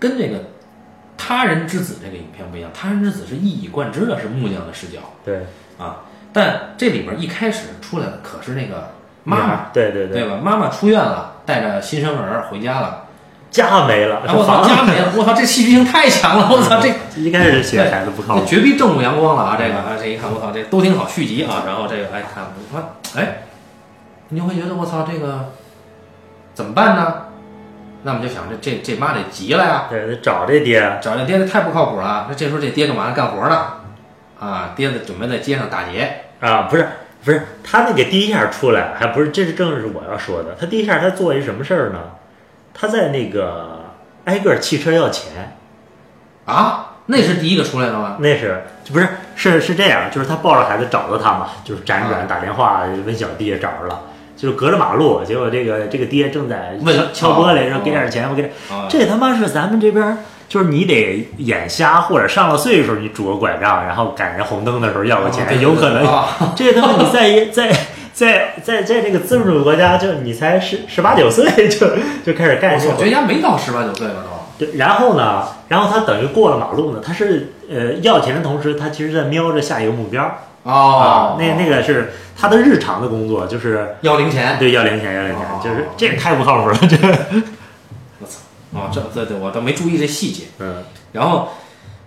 [0.00, 0.38] 跟这个
[1.18, 5.44] 《他人之子》这个影片不一样，《他人之子》是一以贯之的是木匠的视角对，
[5.78, 6.00] 啊，
[6.32, 8.90] 但这里边一开始出来的可是那个
[9.22, 10.38] 妈妈，对对对，对吧？
[10.42, 13.03] 妈妈出院了，带着新生儿回家了，
[13.54, 16.88] 家没了，啊我操，家没了， 我操，这戏剧性太强了，我操，这
[17.20, 19.56] 一开始写孩子不靠谱，这绝逼正午阳光了啊！
[19.56, 21.62] 这个啊，这一看我操，这都挺好，续集啊。
[21.64, 23.44] 然后这个哎，看我说哎，
[24.30, 25.52] 你就会觉得我操，这个
[26.52, 27.14] 怎么办呢？
[28.02, 32.26] 那么就想这这这妈得急了呀，对，得找这爹，找这爹这太不靠谱了。
[32.28, 33.12] 那这时候这爹干嘛呢？
[33.14, 33.66] 干活呢？
[34.40, 36.22] 啊，爹的准备在街上打劫。
[36.40, 36.88] 啊，不是
[37.24, 40.56] 不是，他那个第一下出来，还不是，这是正是我要说的。
[40.60, 42.00] 他第一下他做一什么事儿呢？
[42.74, 43.84] 他在那个
[44.24, 45.56] 挨个汽车要钱，
[46.44, 48.16] 啊，那是第一个出来的吗？
[48.18, 50.10] 那是不是是是这样？
[50.10, 54.00] 就是他抱着孩子找到他嘛，就是辗转打电话问小弟找着了，
[54.36, 58.52] 就是隔着马路，结果这个这个爹正在问敲玻璃，哦说给点钱，我给点。
[58.70, 60.18] 啊，这他妈是咱们这边儿，
[60.48, 66.06] 就是你得眼瞎或者上了岁数，你拄个拐杖，然后赶上红灯的时候要个钱，有可能。
[66.06, 67.72] 啊这他妈你在在
[68.14, 71.88] 在在在这个资本主义国家，就你才十十八九岁就
[72.24, 74.30] 就开始干这个我觉得人家没到十八九岁吧都。
[74.56, 80.24] 对，然后呢，然后他等于过了马路呢，他是呃要钱的同时，他其实在瞄着下一个目标
[80.62, 84.56] 哦啊，，那那个是他的日常的工作，就是要零钱。
[84.60, 86.96] 对要零钱要零钱，哦就是这也太不靠谱了，这
[88.20, 88.38] 我操！
[88.74, 90.44] 哦，这对对，我倒没注意这细节。
[90.60, 91.48] 嗯，然后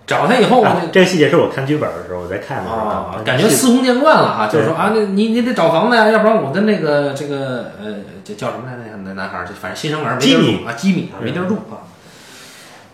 [0.08, 7.94] 找他以后，啊这个细节是我看剧本的时候我在看的感觉司空见惯了哈，就是说啊，那你你得找房子呀，要不然我跟那个这个呃，
[8.24, 8.96] 这叫什么来着？
[9.04, 11.86] 那男孩儿，就反正新生儿没地儿住啊，基米啊，嗯没地儿住啊。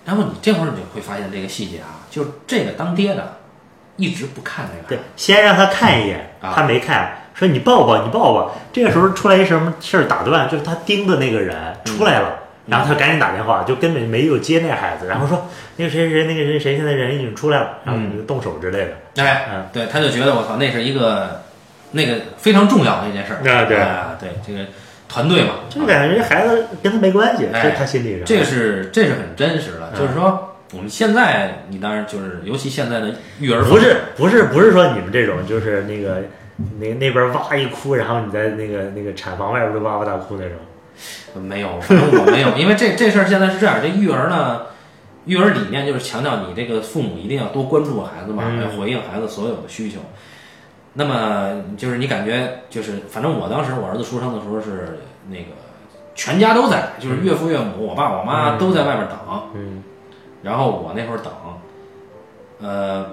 [0.05, 3.37] 然后你这会儿你就会发现这个细节啊，就是这个当爹的
[3.97, 8.55] 一直不看那个对，，先让他看一眼，啊他没看，说你抱抱，你抱抱。
[8.73, 12.35] 这个时候出来一什么事儿打断，就是他盯的那个人出来了，
[12.67, 15.47] 然后他赶紧打电话，就根本没有接那孩子，然后说
[15.77, 19.23] 那个谁谁谁那个谁谁现在人已经出来了，然后你就动手之类的。
[19.23, 21.43] 哎，嗯，对，他就觉得我操，那是一个
[21.93, 24.67] 那个非常重要的一件事儿啊对啊，对这个
[25.09, 28.25] 团队嘛，就感觉这孩子跟他没关系，哎这他心里上。
[28.25, 36.23] 这个是这是很真实的，嗯就是说我们现在你当然就是尤其现在的育儿不是不是不是说你们这种就是那个
[36.81, 40.53] 那那边哇一哭，然后你在那个那个产房外边就哇哇大哭那种。
[41.34, 44.62] 没有，反正我没有，因为这这事儿现在是这样，这育儿呢，
[45.26, 48.62] 育儿理念就是强调你这个父母一定要多关注孩子嘛，嗯。
[48.62, 49.99] 要回应孩子所有的需求。
[50.95, 55.47] 那么就是你感觉就是，反正我当时我儿子出生的时候是那个
[56.14, 58.59] 全家都在，就是岳父岳母、我爸我妈嗯。
[58.59, 59.18] 都在外面等，
[59.55, 59.82] 嗯。
[60.42, 61.32] 然后我那会儿等，
[62.61, 63.07] 呃，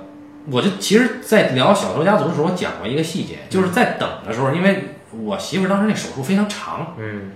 [0.51, 7.32] 我就其实，在聊《小偷家族》的时候，我讲过一个细节，就是在等的时候，因为我媳妇当时那手术非常长，嗯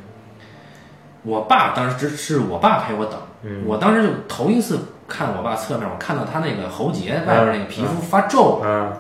[1.26, 8.94] 我爸当时只是我爸陪我等，嗯我当时就头一次看我爸侧面，我看到他那个喉结外边那个皮肤发皱，嗯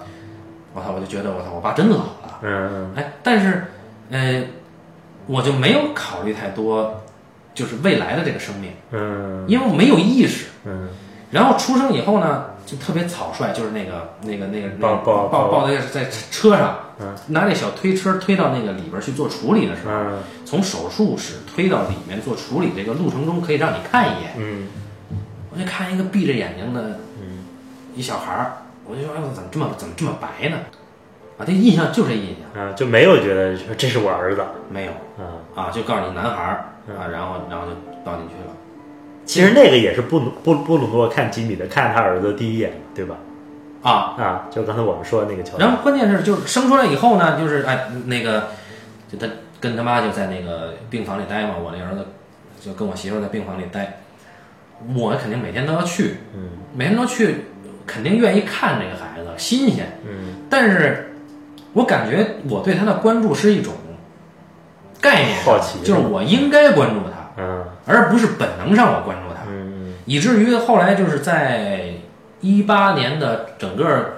[0.73, 3.65] 我操，我就觉得我操，我爸真老了，嗯哎，但是，
[4.09, 4.43] 呃，
[5.25, 7.01] 我就没有考虑太多，
[7.53, 10.47] 就是未来的这个生命，嗯因为我没有意识。
[10.65, 10.89] 嗯
[11.31, 15.67] 然后出生以后呢，就特别草率，就是那个那个那个抱抱抱抱。
[15.67, 17.15] 在在车上，嗯。
[17.27, 20.19] 拿那小推车推到那个里边去做处理的时候，嗯。
[20.45, 24.31] 从手术室推到里面做处理这个路程中，可以让你看一眼。
[24.37, 24.67] 嗯。
[25.51, 26.81] 我就看一个闭着眼睛的
[27.21, 27.45] 嗯。
[27.95, 28.53] 一小孩儿，
[28.85, 30.57] 我就说哎我怎么这么怎么这么白呢？
[31.37, 34.43] 啊，这印象就这印象，啊，就没有觉得说这是我儿子。
[34.69, 34.91] 没有。
[35.21, 35.23] 啊。
[35.55, 36.97] 啊，就告诉你男孩儿嗯。
[36.97, 38.51] 啊，然后然后就倒进去了。
[39.25, 43.15] 其实那个也是布鲁布布鲁诺看吉米的看他儿子第一眼，对吧？
[43.81, 45.67] 啊，啊，就刚才我们说的那个桥段。
[45.67, 48.49] 然后关键是就是生出来以后呢，就是哎那个，
[49.11, 49.27] 就他
[49.59, 52.07] 跟他妈就在那个病房里待嘛，我那儿子
[52.59, 53.99] 就跟我媳妇在病房里待，
[54.95, 57.45] 我肯定每天都要去，嗯每天都去，
[57.85, 59.99] 肯定愿意看这个孩子，新鲜。
[60.03, 61.15] 嗯但是
[61.73, 63.73] 我感觉我对他的关注是一种
[65.01, 69.41] 概念好奇就是我应该关注他，嗯而不是本能上我关注他。
[69.47, 71.93] 嗯以至于后来就是在
[72.41, 74.17] 一八年的整个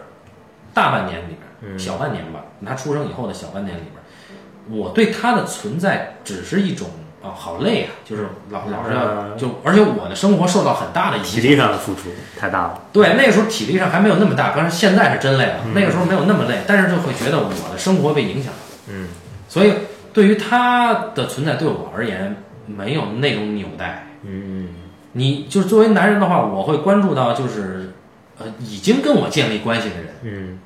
[0.73, 6.89] 大半年里边，嗯小半年吧，他出生以后的小半年里边，我对他的存在只是一种
[7.23, 11.41] 啊、好累啊，就是老老是就，而且我的生活受到很大的影体。
[11.41, 12.81] 力上的付出太大了。
[12.93, 15.55] 对，那个时候体力上还没有那么大，但是现在是真累了。
[15.65, 18.59] 嗯那个时候没有那么累，但是就会觉得我的生活被影响了。
[18.89, 19.07] 嗯
[19.49, 19.73] 所以
[20.13, 24.07] 对于他的存在，对我而言没有那种纽带。
[24.23, 24.69] 嗯
[25.13, 27.91] 你就是作为男人的话，我会关注到就是，
[28.37, 30.59] 呃，已经跟我建立关系的人，嗯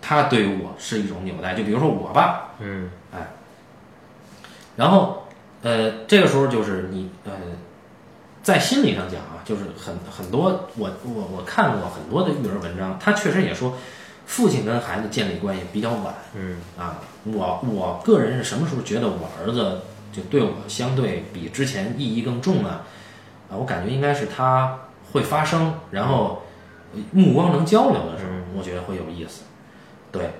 [0.00, 1.54] 他对于我是一种纽带。
[1.54, 2.90] 就比如说我爸，嗯
[4.76, 5.24] 然后，
[5.62, 7.32] 呃，这个时候就是你，呃，
[8.42, 13.76] 在心理上讲啊，就是很很多我我我看过很多的育儿文章，他确实也说，
[14.24, 16.14] 父亲跟孩子建立关系比较晚。
[16.34, 19.82] 嗯啊，我我个人是什么时候觉得我儿子
[20.12, 22.80] 就对我相对比之前意义更重呢？
[23.50, 24.78] 啊，我感觉应该是他
[25.12, 26.42] 会发声，然后
[27.12, 29.44] 目光能交流的时候，我觉得会有意思。
[30.10, 30.30] 对，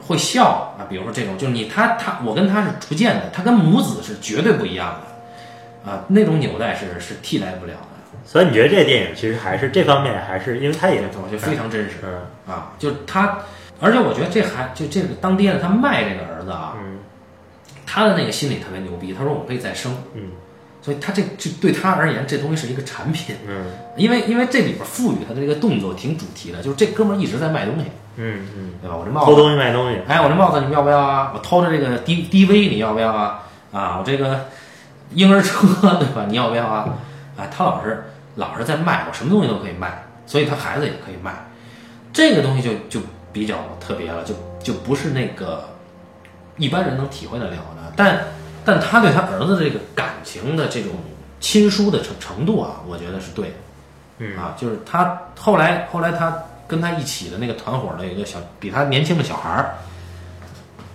[0.00, 7.78] 会笑啊，比如说这种，就是你他他我跟他是逐渐的，他跟母子是绝对不一样的啊，那种纽带是是替代不了的。
[8.24, 13.38] 所以你觉得这电影其实还是这方面还是因为它也我觉得非常真实嗯啊，就是他，
[13.80, 16.91] 而且我觉得这还就这个当爹的他卖这个儿子啊，嗯
[17.92, 20.30] 他的那个心理特别牛逼，他说我可以再生，嗯
[20.80, 23.66] 所以他这这对他而言，这东西是一个产品，嗯
[23.98, 27.84] 因为因为这里边赋予他的这个动作挺主题的，就是这哥们儿一直在卖东西，
[28.16, 28.96] 嗯嗯，对吧？
[28.96, 31.32] 我这帽子偷，东西卖东西，哎，我这帽子你们要不要啊？
[31.34, 33.42] 我偷的这个 D D V 你要不要啊？
[33.72, 34.46] 啊，我这个
[35.12, 35.68] 婴儿车
[36.00, 36.24] 对吧？
[36.28, 36.88] 你要不要啊？
[37.36, 38.04] 啊，他老是
[38.36, 41.32] 老是在卖，我什么东西都可以卖，所以他孩子也可以卖，
[42.12, 45.68] 这个东西就就比较特别了，就就不是那个
[46.56, 47.71] 一般人能体会得了的。
[47.96, 48.24] 但
[48.64, 50.92] 但他对他儿子这个感情的这种
[51.40, 53.54] 亲疏的程程度啊，我觉得是对的。
[54.18, 56.36] 嗯啊，就是他后来后来他
[56.68, 59.74] 跟他一起的那个团伙的一个小比他年轻的小孩儿，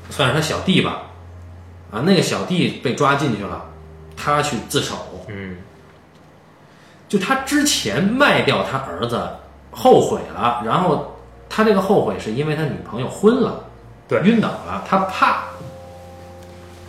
[0.09, 1.01] 算是他小弟吧，
[1.91, 3.65] 啊，那个小弟被抓进去了，
[4.15, 4.95] 他去自首，
[5.27, 5.57] 嗯
[7.09, 9.27] 就他之前卖掉他儿子，
[9.71, 11.17] 后悔了，然后
[11.49, 13.63] 他这个后悔是因为他女朋友昏了，
[14.07, 15.46] 对晕倒了，他怕，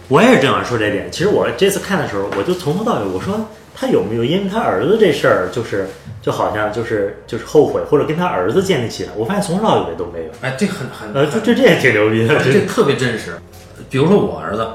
[0.08, 1.10] 我也是正想说这点。
[1.12, 3.38] 其实我这次看的时候，我就从头到尾我说
[3.74, 5.86] 他有没有因为他儿子这事儿，就是
[6.20, 9.10] 就好像就是就是后悔，或者跟他儿子建立起来。
[9.16, 10.30] 我发现从头到尾都没有。
[10.40, 12.42] 哎，这很很呃，就这这也挺牛逼的。
[12.42, 13.38] 这特别真实。
[13.90, 14.66] 比如说我儿子，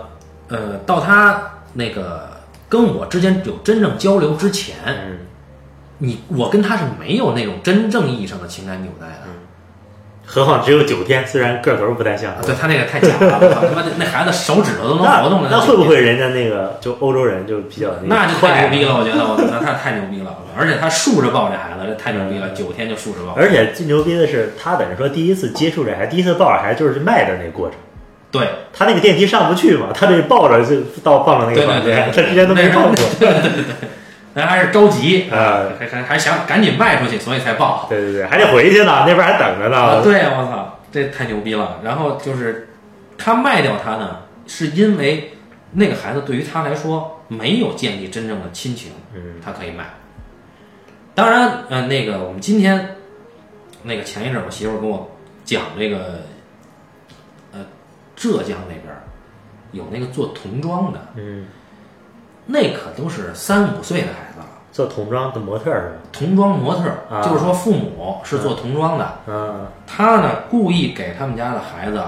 [0.47, 2.29] 呃，到他那个
[2.69, 5.17] 跟我之间有真正交流之前，嗯
[5.99, 9.23] 你我跟他是没有那种真正意义上的情感纽带的。
[10.25, 12.39] 何况只有九天，虽然个头不太像啊，。
[12.43, 13.39] 对他那个太假了，
[13.97, 18.97] 那孩子手指头都能活动了，那会不会人家那个就欧洲人就比较那就太牛逼了？
[18.97, 23.33] 我觉得，我那他太牛逼了，而且他竖着抱这孩子，这太牛逼了，九天就竖着抱。
[23.35, 27.77] 而且最牛逼的是，他等于说第一次接触这孩子，第一次抱着孩子就是卖的那个过程。
[28.31, 32.95] 对，他那个电梯上不去嘛，他这抱着就到放到那个房间，他之前都没抱过。
[34.35, 37.85] 那还是着急啊，还还还想赶紧卖出去，所以才报。
[37.89, 40.03] 对对对，还得回去呢，那边还等着呢啊，呢。
[40.03, 41.79] 对呀，我操，这太牛逼了。
[41.83, 42.69] 然后就是
[43.17, 45.33] 他卖掉他呢，是因为
[45.73, 49.85] 那个孩子对于他来说没有建立真正的亲情，嗯，他可以卖。
[51.15, 52.95] 当然，呃，那个我们今天
[53.83, 55.11] 那个前一阵儿我媳妇儿跟我
[55.45, 56.21] 讲这个，
[57.51, 57.59] 呃，
[58.15, 59.03] 浙江那边儿
[59.71, 61.45] 有那个做童装的，嗯，
[62.45, 64.45] 那可都是三五岁的孩子了。
[64.71, 65.95] 做童装的模特儿是吧？
[66.11, 66.83] 童装模特
[67.21, 72.01] 就是说父母是做童装的，嗯他呢故意给他们家的孩子，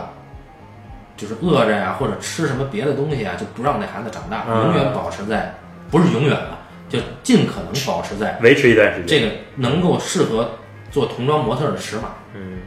[1.16, 5.54] 就是饿着呀，或者吃什么别的东西啊，就不让那孩子长大，嗯永远保持在，
[5.92, 6.58] 不是永远了，
[6.90, 9.08] 就尽可能保持在维持一段时间。
[9.08, 10.50] 这个能够适合
[10.90, 12.62] 做童装模特的尺码，嗯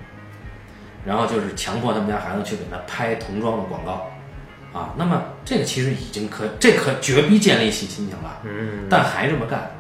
[1.05, 4.07] 然后就是强迫他们家孩子去给他拍童装的广告，
[4.73, 9.71] 啊，那么这个其实已经可，这可绝逼建立起亲情了，嗯，但还这么干，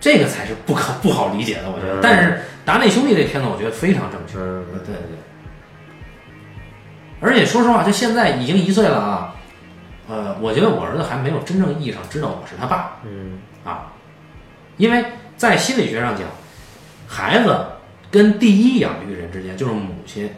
[0.00, 1.96] 这个才是不可不好理解的，我觉得。
[1.96, 4.38] 嗯但是达内兄弟这片子，我觉得非常正确。
[4.38, 5.18] 嗯对对对。
[7.20, 9.34] 而且说实话，就现在已经一岁了啊，
[10.08, 13.92] 呃，我觉得我儿子还没有真正意义上知道我是他爸嗯啊，
[14.76, 15.04] 因为
[15.36, 16.26] 在心理学上讲，
[17.06, 17.66] 孩子
[18.10, 20.30] 跟第一养育人之间，就是母亲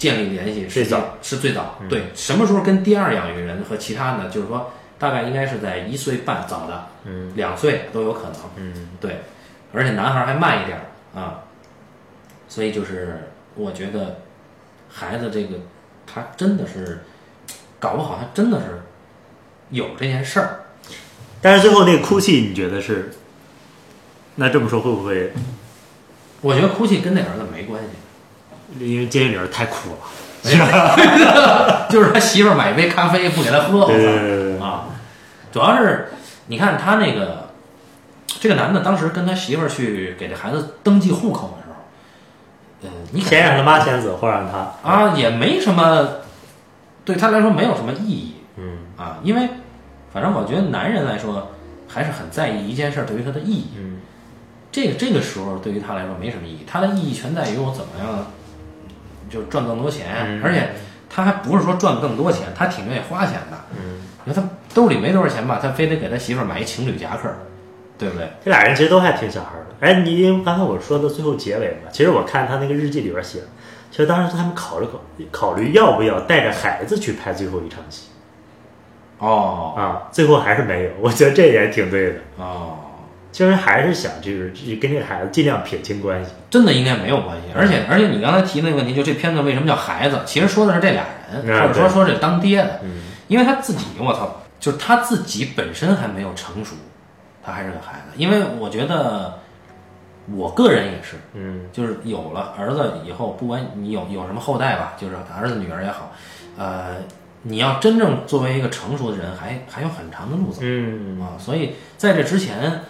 [0.00, 1.76] 建立联系是最早是最早。
[1.82, 8.34] 嗯对，什么时候跟第二养育人和其他的，就是说大概应该是在一岁半早的，嗯两岁都有可能。
[8.56, 9.20] 嗯对，
[9.74, 10.80] 而且男孩还慢一点
[11.14, 11.44] 啊，
[12.48, 14.20] 所以就是我觉得
[14.88, 15.56] 孩子这个
[16.06, 17.02] 他真的是
[17.78, 18.80] 搞不好，他真的是
[19.68, 20.60] 有这件事儿。
[21.42, 23.10] 但是最后那个哭泣，你觉得是？
[24.36, 25.32] 那这么说会不会？
[26.40, 27.88] 我觉得哭泣跟那儿子没关系，
[28.78, 29.96] 因为监狱里边太苦了。
[31.90, 33.84] 就是他媳妇儿买一杯咖啡不给他喝，
[34.64, 34.86] 啊！
[35.52, 36.08] 主要是
[36.46, 37.50] 你看他那个
[38.26, 46.08] 这个男的当时跟他媳妇儿去给这孩子登记户口的时候，呃，你先让他妈签字，或让他啊，也没什么，
[47.04, 49.46] 对他来说没有什么意义嗯啊，因为
[50.14, 51.50] 反正我觉得男人来说
[51.86, 53.72] 还是很在意一件事儿对于他的意义。
[53.76, 53.98] 嗯
[54.72, 58.26] 这个这个时候对于他来说没什么意义，他的意义全在于我怎么样
[59.30, 60.68] 就赚更多钱，嗯而且
[61.08, 63.56] 他还不是说赚更多钱，他挺愿意花钱的。
[63.72, 67.28] 嗯你看他兜里没多少钱吧，他非得给他媳妇儿买一情侣夹克，
[67.96, 68.28] 对不对？
[68.44, 69.86] 这俩人其实都还挺小孩的。
[69.86, 73.40] 哎，你因为刚才我说的最后结尾嘛，其实我看他那个日记里边写，
[73.90, 75.00] 其实当时他们考虑考
[75.30, 78.08] 考虑要不要带着孩子去拍最后一场戏
[79.18, 80.90] 哦啊，最后还是没有。
[81.00, 82.76] 我觉得这也挺对的，哦，
[83.32, 86.30] 其实还是想就是跟这个孩子尽量撇清关系。
[86.50, 87.44] 真的应该没有关系。
[87.54, 90.20] 而且而且你刚才提那个问题，就这片子为什么叫孩子？
[90.26, 96.74] 其实说的是这俩人，啊或者说说这当爹的，嗯因为他自己，我操，就是他自己本身还没有成熟，
[97.44, 98.16] 他还是个孩子。
[98.16, 99.38] 因为我觉得，
[100.34, 106.12] 我个人也是，嗯就是有了儿子以后，不管你有有什么后代吧，就是儿子女儿也好，
[106.58, 106.96] 呃，
[107.42, 111.38] 你要真正作为一个成熟的人，还还有很长的路走嗯啊。
[111.38, 112.80] 所以在这之前，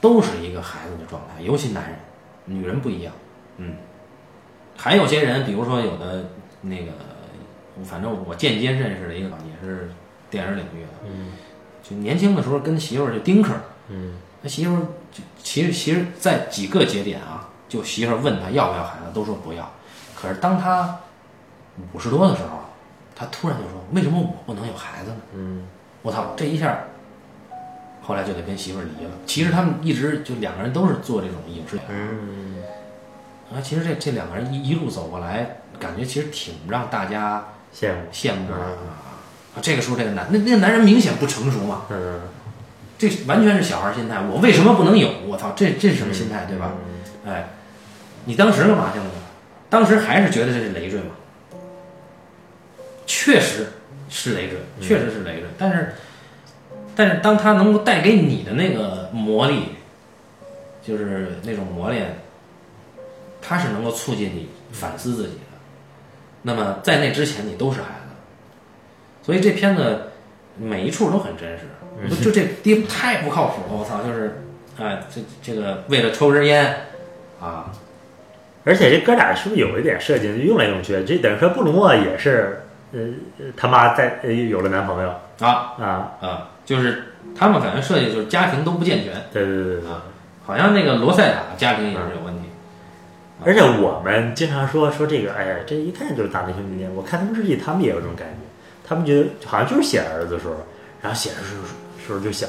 [0.00, 1.98] 都是一个孩子的状态，尤其男人，
[2.44, 3.12] 女人不一样。
[3.56, 3.76] 嗯，
[4.76, 6.30] 还有些人，比如说有的
[6.60, 6.92] 那个，
[7.84, 9.90] 反正我间接认识的一个也是
[10.30, 11.32] 电影领域的，嗯
[11.82, 14.80] 就年轻的时候跟媳妇儿就丁克儿，嗯他媳妇儿
[15.10, 19.68] 就其实其实，在几个节点啊，就媳妇儿问他要不要孩子，都说不要。
[20.14, 21.00] 可是当他
[21.92, 22.60] 五十多的时候，
[23.16, 25.66] 他突然就说：“为什么我不能有孩子呢嗯？”
[26.02, 26.84] 我操，这一下，
[28.08, 29.10] 后来就得跟媳妇儿离了。
[29.26, 32.56] 其实他们一直就两个人都是做这种影视嗯
[33.52, 33.60] 啊。
[33.62, 38.10] 其实这这两个人一一路走过来，感觉其实挺让大家羡慕。
[38.10, 38.64] 羡慕的啊。
[39.54, 42.20] 啊这个时候，这个男那那个男人明显不成熟嘛，嗯
[42.96, 44.22] 这完全是小孩心态。
[44.22, 45.10] 我为什么不能有？
[45.26, 46.72] 我操，这这是什么心态，对吧？
[47.26, 47.50] 哎，
[48.24, 49.04] 你当时干嘛去了？
[49.68, 51.10] 当时还是觉得这是累赘嘛？
[53.06, 53.68] 确实
[54.08, 55.44] 是累赘，确实是累赘。
[55.58, 55.94] 但是，
[56.98, 59.66] 但是当他能够带给你的那个魔力，
[60.82, 62.18] 就是那种磨练，
[63.40, 65.40] 它是能够促进你反思自己的。
[66.42, 70.10] 那么在那之前，你都是孩子，所以这片子
[70.56, 71.66] 每一处都很真实。
[72.20, 74.02] 就这爹太不靠谱了，我操！
[74.02, 74.42] 就是，
[74.76, 76.74] 哎，这这个为了抽根烟，
[77.40, 77.70] 啊，
[78.64, 81.04] 而且这哥俩是不是有一点设计，用来用去？
[81.04, 83.00] 这等于说布鲁诺也是，呃，
[83.56, 89.90] 他妈在呃有了男朋友啊啊，啊，就是他们反正设计就是家庭都不健全，对对对对。
[89.90, 90.02] 啊
[90.44, 92.48] 好像那个罗塞塔家庭也是有问题。
[93.44, 96.90] 而且我们经常说说这个，哎呀，这一看就是大内兄弟恋。
[96.94, 98.34] 我看他们日记，他们也有这种感觉，
[98.86, 100.54] 他们觉得好像就是写儿子的时候，
[101.02, 101.62] 然后写的时候
[102.06, 102.48] 时候就想，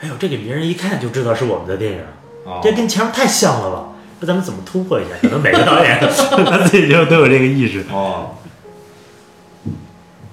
[0.00, 2.00] 哎呦，这个别人一看就知道是我们的电影，
[2.44, 3.88] 哦，这跟前面太像了吧？
[4.20, 5.16] 那咱们怎么突破一下？
[5.20, 7.84] 可能每个导演 他自己就都有这个意识。
[7.90, 8.36] 哦，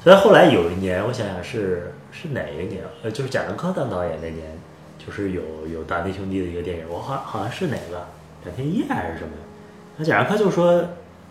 [0.04, 2.84] 所以后来有一年，我想想是是哪一年？
[3.04, 4.60] 呃，就是贾樟柯当导演那年，
[5.04, 5.42] 就是有
[5.74, 8.08] 有达内兄弟的一个电影，我好好像是哪个
[8.44, 9.32] 两天一夜还是什么？
[9.98, 10.84] 那贾樟柯就说，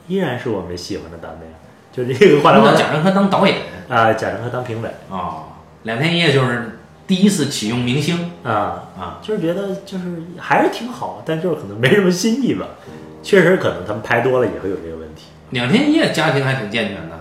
[0.09, 1.47] 依然是我们喜欢的达内，
[1.93, 3.57] 就这个话来话贾樟柯当导演
[3.89, 5.45] 啊，贾樟柯当评委哦，
[5.83, 12.67] 两天一夜就是第一次启用明星啊，啊，就是觉得就是还是挺好，但就是可能没什么新意吧。
[13.23, 15.25] 确实，可能他们拍多了也会有这个问题。
[15.51, 17.20] 两天一夜家庭还挺健全的。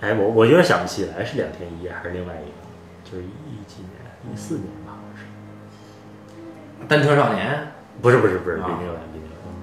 [0.00, 5.24] 哎，我我有点想不起来是两天一夜还是另外一个，就是一几年，一四年吧，好像是。
[6.86, 7.72] 单车少年，
[8.02, 9.54] 不是不是不是，比啊那个晚，比那个晚。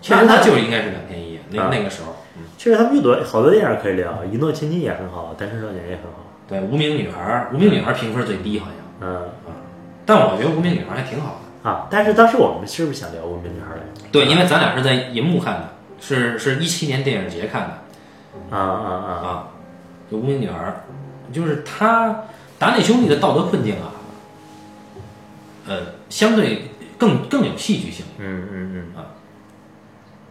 [0.00, 6.26] 其实他就应该是两天一夜，那啊那个时候，嗯，其实他们有多好多电影可以聊，《一诺千金》也很好，《单身少年》也很好。
[6.48, 9.28] 对，无名女孩，无名女孩评分最低好像，嗯
[10.04, 11.70] 但我觉得无名女孩还挺好的。
[11.70, 14.08] 啊，但是当时我们是不是想聊《无名女孩》来着？
[14.10, 15.68] 对，因为咱俩是在银幕看的，
[16.00, 17.78] 是是一七年电影节看的
[18.50, 19.10] 啊啊啊！
[19.24, 19.48] 啊，
[20.10, 20.74] 就无名女孩，
[21.32, 22.24] 就是他
[22.58, 23.92] 达内兄弟的道德困境啊，
[25.66, 25.78] 呃，
[26.08, 29.06] 相对更更有戏剧性，嗯嗯嗯啊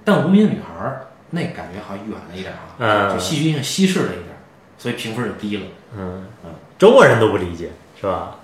[0.04, 1.00] 但无名女孩
[1.30, 4.36] 那感觉好像远了一点啊，嗯就戏剧性稀释了一点，
[4.78, 5.64] 所以评分就低了。
[5.98, 7.70] 嗯嗯，中国人都不理解
[8.00, 8.36] 是吧？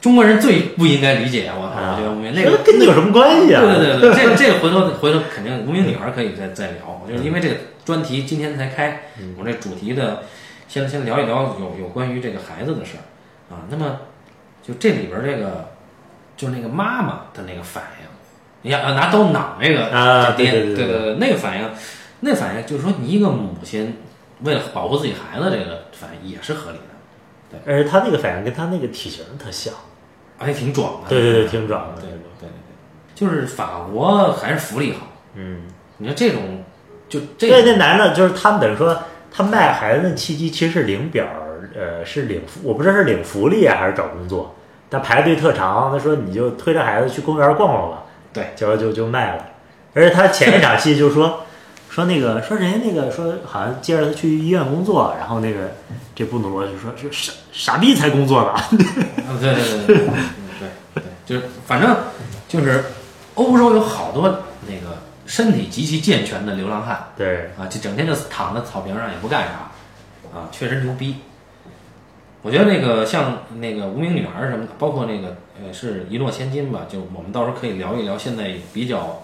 [0.00, 1.80] 中国人最不应该理解，我操！
[1.80, 3.62] 啊我觉得无名那个跟你有什么关系啊？
[3.62, 7.54] 对对对对， 这个这个回头回头肯定无名女孩可以再再聊，就是因为这个
[7.88, 9.00] 专题今天才开，
[9.38, 10.22] 我这主题的
[10.68, 13.00] 先先聊一聊有有关于这个孩子的事儿
[13.54, 13.64] 啊。
[13.70, 14.00] 那么
[14.62, 15.70] 就这里边这个
[16.36, 18.06] 就是那个妈妈的那个反应，
[18.60, 21.70] 你看啊拿刀攮那个啊对对对对对，那个反应，
[22.20, 23.96] 那反应就是说你一个母亲
[24.42, 29.72] 为了保护自己孩子，这个反应也是合理的，对而且他那个反应跟他那个体型特像，
[30.36, 31.08] 而且挺壮的。
[31.08, 32.10] 对对对，挺壮的对。
[32.10, 32.48] 对对对，
[33.14, 35.06] 就是法国还是福利好。
[35.32, 35.62] 嗯，
[35.96, 36.62] 你说这种，
[37.08, 38.96] 就这对，那男的就是他们等于说
[39.30, 44.54] 他卖孩子那契机其实是领表儿，呃，是领福，我不知道是领福利啊还是找工作，
[44.88, 49.46] 但排队特长，他说你就推着孩子去公园逛逛吧，对，结果就就卖了，
[49.94, 51.44] 而且他前一场戏就说
[51.88, 55.72] 说那个说人家那个说好像接着他去医院工作，然后那个
[56.14, 58.50] 这布努罗就说是傻傻逼才工作呢。
[58.50, 58.68] 啊，
[59.40, 61.96] 对对对对对对对，就是反正
[62.46, 62.84] 就是
[63.34, 64.42] 欧洲有好多那个
[65.28, 67.10] 身体极其健全的流浪汉。
[67.16, 71.18] 对，啊，就整天就躺在草坪上也不干啥啊，确实牛逼。
[72.42, 79.22] 我觉得那个像那个无名女孩什么的，包括那个呃是一诺千金吧，就我们到时候可以聊一聊现在比较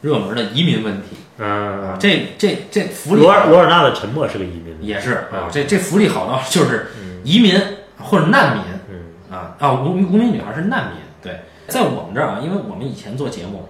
[0.00, 6.86] 热门的移民问题啊嗯，，这这这福利罗尔罗尔纳的沉默是个移民，也是啊嗯，这这福利好到就是
[7.22, 7.60] 移民
[7.98, 9.36] 或者难民，嗯。
[9.36, 10.96] 啊啊，无无名女孩是难民。
[11.22, 13.66] 对，在我们这儿啊，因为我们以前做节目，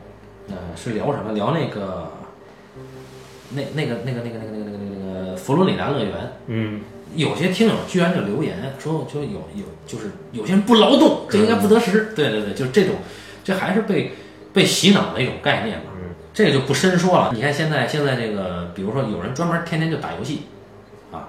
[0.53, 1.33] 呃，是聊什么？
[1.33, 2.13] 聊那个，
[3.51, 6.13] 那那个那个那个那个那个那个那个佛罗里达乐园。
[6.47, 6.81] 嗯
[7.15, 12.13] 有些听友居然就留言说，就有有就是有些人不劳动，这应该不得食。
[12.17, 12.95] 对对对，就是这种，
[13.45, 14.13] 这还是被
[14.55, 15.85] 被洗脑的一种概念嘛。
[15.95, 17.31] 嗯这个就不深说了。
[17.35, 20.45] 你看现在现在这个，比如说有人专门天天就打游戏，
[21.11, 21.29] 啊，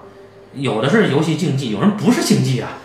[0.54, 2.78] 有的是游戏竞技，有人不是竞技啊。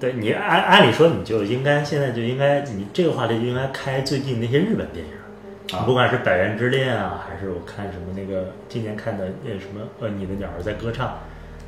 [0.00, 5.12] 对你按按理说你就应该现在就应该你这个话题就应该开最近那些日本电影，
[5.72, 11.18] 啊不管是《百元之恋》啊，还是我看什么那个今年看的那什么呃你的鸟儿在歌唱，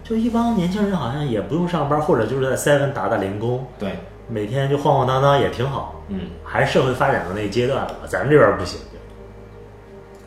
[0.02, 3.92] 就一帮年轻人好像也不用上班，或者就是在 seven 打打零工，对，
[4.28, 6.20] 每天就晃晃荡荡也挺好，嗯。
[6.44, 8.78] 还是社会发展到那个阶段了，咱们这边不行。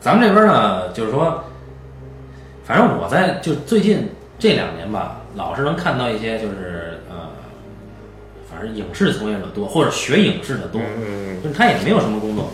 [0.00, 1.42] 咱们这边呢，就是说，
[2.64, 7.30] 反正我在就最近这两年吧，老是能看到一些就是呃，
[8.48, 12.48] 反正影视从业者多，或者学影视的多，嗯就是他也没有什么工作，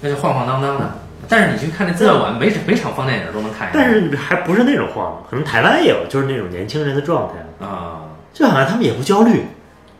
[0.00, 0.90] 那就晃晃荡荡的。
[1.28, 3.70] 但是你去看那资料馆，每每场放电影都能看。
[3.72, 8.02] 但是还不是那种晃，可能台湾也有，就是那种年轻人的状态，啊，
[8.32, 9.44] 就好像他们也不焦虑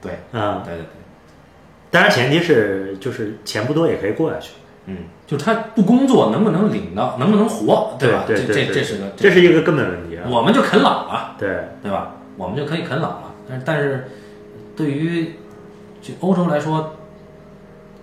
[0.00, 0.62] 对，啊。
[0.64, 0.86] 对对对，
[1.90, 4.52] 当然前提是就是钱不多也可以过下去。
[4.86, 4.96] 嗯，
[5.26, 7.96] 就是他不工作能不能领到，能不能活，吧？
[7.98, 10.24] 对对对对这这这是个，这是一个根本问题啊。
[10.28, 11.36] 我们就啃老了。
[11.38, 11.48] 对，
[11.82, 12.12] 对吧？
[12.36, 13.34] 我们就可以啃老了。
[13.46, 14.08] 但是，但是
[14.74, 15.34] 对于
[16.00, 16.96] 就欧洲来说，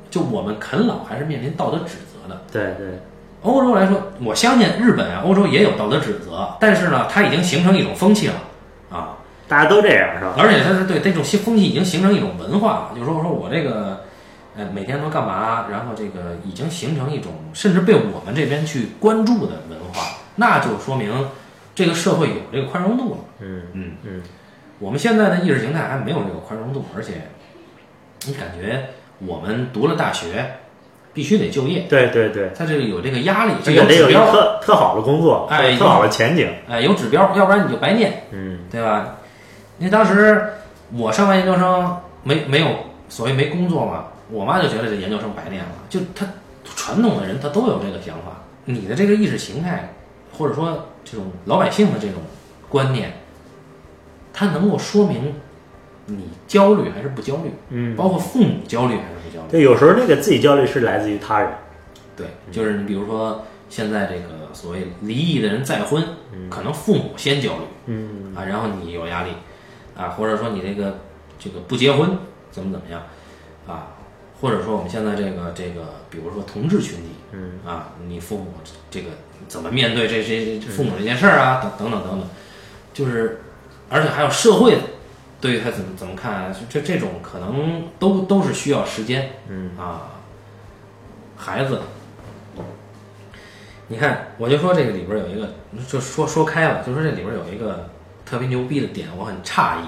[0.10, 2.42] 就我们啃老还是面临道德指责的。
[2.52, 3.00] 对对，
[3.42, 8.36] 欧洲来说，我相信日本啊、欧洲也有道德指责，但是呢，它已经形成一种风气了
[8.90, 9.18] 啊，
[9.48, 10.36] 大家都这样是吧？
[10.38, 14.04] 而且它是对这种新风气已经形成一种文化了，就是说说我这个。
[14.60, 15.68] 呃，每天都干嘛？
[15.70, 21.14] 然后这个已经形成一种，甚至被我们这边去关注的文化，那就说明
[21.76, 23.18] 这个社会有这个宽容度了。
[23.40, 24.24] 嗯嗯嗯，
[24.80, 27.28] 我们现在的意识形态还没有这个宽容度，而且
[28.26, 28.84] 你感觉
[29.20, 30.60] 我们读了大学，
[31.14, 36.48] 必须得就业，对对对，他这个有这个压力，这这个得有一个指标，特特好的工作，哎特好的前景。
[36.70, 38.60] 哎，有指标，要不然你就白念，嗯。
[38.70, 39.16] 对吧？
[39.80, 40.46] 因为当时
[40.92, 42.68] 我上完研究生没没有
[43.10, 46.28] 所谓没工作嘛，我妈就觉得这研究生白念了，就他
[46.66, 49.94] 传统的人他都有这个想法，你的这个意识形态，
[50.38, 52.16] 或者说这种老百姓的这种
[52.68, 53.14] 观念，
[54.34, 55.34] 它能够说明
[56.08, 59.52] 你焦虑还是不焦虑，嗯，包括父母焦虑还是不焦虑。
[59.52, 61.52] 对，有时候那个自己焦虑是来自于他人。
[62.16, 66.04] 对，就是你比如说现在这个所谓离异的人再婚，
[66.50, 68.34] 可能父母先焦虑嗯。
[68.36, 69.32] 啊，然后你有压力
[69.96, 71.00] 啊，或者说你这个
[71.38, 72.18] 这个不结婚
[72.52, 73.04] 怎么怎么样
[73.68, 73.90] 啊，
[74.42, 77.60] 或者说我们现在这个这个，比如说同志群体，嗯。
[77.66, 78.54] 啊，你父母
[78.90, 79.10] 这个
[79.48, 82.30] 怎么面对这这父母这件事儿啊，等等等等等，
[82.94, 83.42] 就是
[83.90, 84.78] 而且还有社会
[85.40, 90.10] 对于他怎么怎么看啊，这这种可能都都是需要时间嗯啊，
[91.36, 91.82] 孩子。
[93.90, 95.50] 你看，我就说这个里边有一个，
[95.88, 97.90] 就说说开了，就说这里边有一个
[98.26, 99.86] 特别牛逼的点，我很诧异。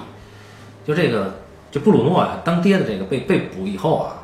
[0.86, 1.34] 就这个，
[1.70, 4.22] 就布鲁诺啊，当爹的这个被被捕以后啊，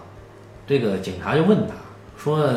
[0.67, 1.75] 这个警察就问他
[2.17, 2.49] 说：“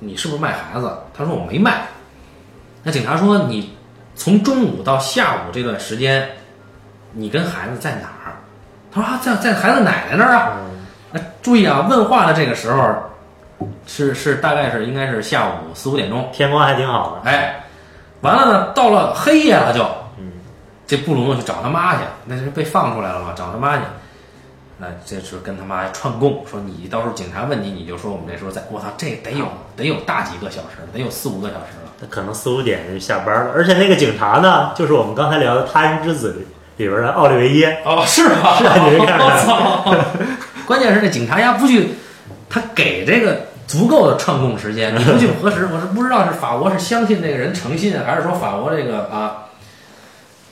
[0.00, 1.86] 你是不是卖孩子？”他说：“我没卖。”
[2.84, 3.72] 那警察说：“你
[4.14, 6.28] 从中午到下午这段时间，
[7.12, 8.36] 你跟孩子在哪儿？”
[8.92, 10.52] 他说：“啊，在在孩子奶奶那儿啊。”
[11.12, 12.94] 那注意啊，问话的这个时候
[13.86, 16.28] 是是大概是应该是下午四五点钟。
[16.32, 17.30] 天光还挺好的。
[17.30, 17.64] 哎，
[18.22, 19.82] 完了呢，到了黑夜了就，
[20.18, 20.32] 嗯，
[20.86, 23.82] 这布鲁诺去找他妈去，那是被放出来了嘛，找他妈去。
[24.78, 31.92] 那这时候跟他妈串供，说你到时候警察问你，你就说我们这时候在，我操，这得有得有大几个小时，得有四五个小时了。
[32.00, 36.32] 他可能四五点就下班了，而且那个警察呢，就是我们刚才聊的《他人之子》
[36.82, 37.80] 里里边的奥利维耶。
[37.84, 38.56] 哦，是吗？
[38.58, 39.94] 是啊你没看出来我操！
[40.66, 41.94] 关键是那警察呀不去，
[42.48, 49.44] 他给这个足够的串供时间， 你不去核实，我是不知道是法国是相信这个人诚信，还是说法国这个啊？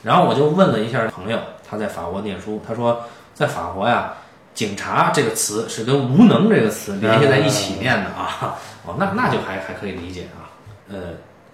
[0.02, 1.38] 然后我就问了一下朋友，
[1.68, 3.04] 他在法国念书，他说
[3.34, 4.14] 在法国呀，
[4.54, 8.56] 警察这个词是跟无能这个词联系在一起念的啊。
[8.86, 10.48] 哦，那那就还还可以理解啊。
[10.90, 10.96] 呃，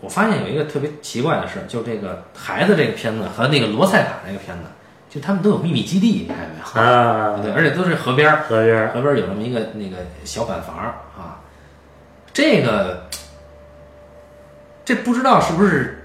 [0.00, 4.64] 我发现有一个特别奇怪的事，就这个孩子这个片子和那个罗塞塔那个片子，
[5.08, 6.86] 就他们都有秘密基地，你看见没有？
[6.86, 11.40] 啊， 对，而且都是河边儿，河边儿河边儿有那么一个那个小板房儿啊。
[12.32, 13.06] 这个
[14.84, 16.04] 这不知道是不是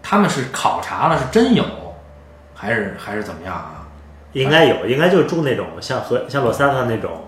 [0.00, 1.64] 他们是考察了是真有，
[2.54, 3.88] 还是还是怎么样啊？
[4.32, 7.26] 应该有，应该就住那种像河像罗塞塔那种，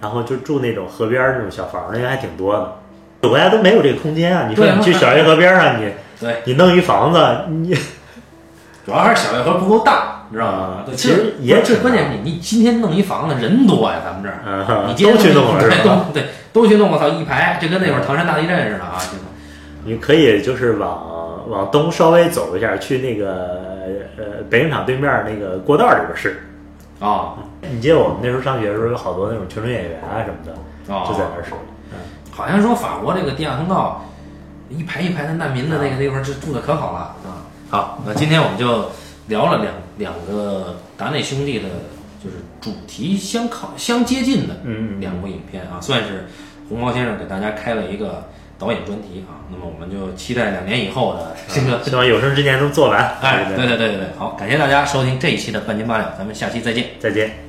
[0.00, 2.76] 然后就住那种河边儿那种小房儿，应该还挺多的。
[3.24, 4.46] 有国家都没有这个空间啊！
[4.48, 5.90] 你说你去小运河边儿上，你
[6.20, 7.18] 对，你弄一房子，
[7.48, 7.74] 你
[8.86, 14.64] 主要还是小月河不够大，你知道吗其实也挺这关键你你今天弄一房子人多呀，咱们这儿。
[14.66, 15.76] 啊你今天都去弄了是吧？
[15.82, 18.98] 对都对，都去弄，我操，一排就跟那会儿唐山大地震似的啊！
[19.84, 23.60] 你可以就是往往东稍微走一下，去那个
[24.18, 26.42] 呃北影厂对面那个过道里边试。
[27.00, 27.34] 啊
[27.70, 31.50] 你记得我们那时候上学的时候，有好多那种群众演员啊什么的，啊，就在那儿试。
[32.34, 34.04] 好像说法国这个地下通道
[34.68, 37.46] 一排一排的难民的那个地方是住的可好了啊。
[37.70, 38.90] 好，那今天我们就
[39.28, 41.68] 聊了两两个达内兄弟的，
[42.22, 44.54] 就是主题相靠相接近的
[44.98, 46.26] 两部影片啊，算是
[46.68, 48.24] 红毛先生给大家开了一个
[48.58, 49.46] 导演专题啊。
[49.50, 51.82] 那么我们就期待两年以后的这个。
[51.84, 53.16] 希望有生之年能做完。
[53.20, 56.86] 哎，对对对对对对，好，感谢大家收听这一期的半斤八两，咱们下期再见。
[56.98, 57.43] 再见。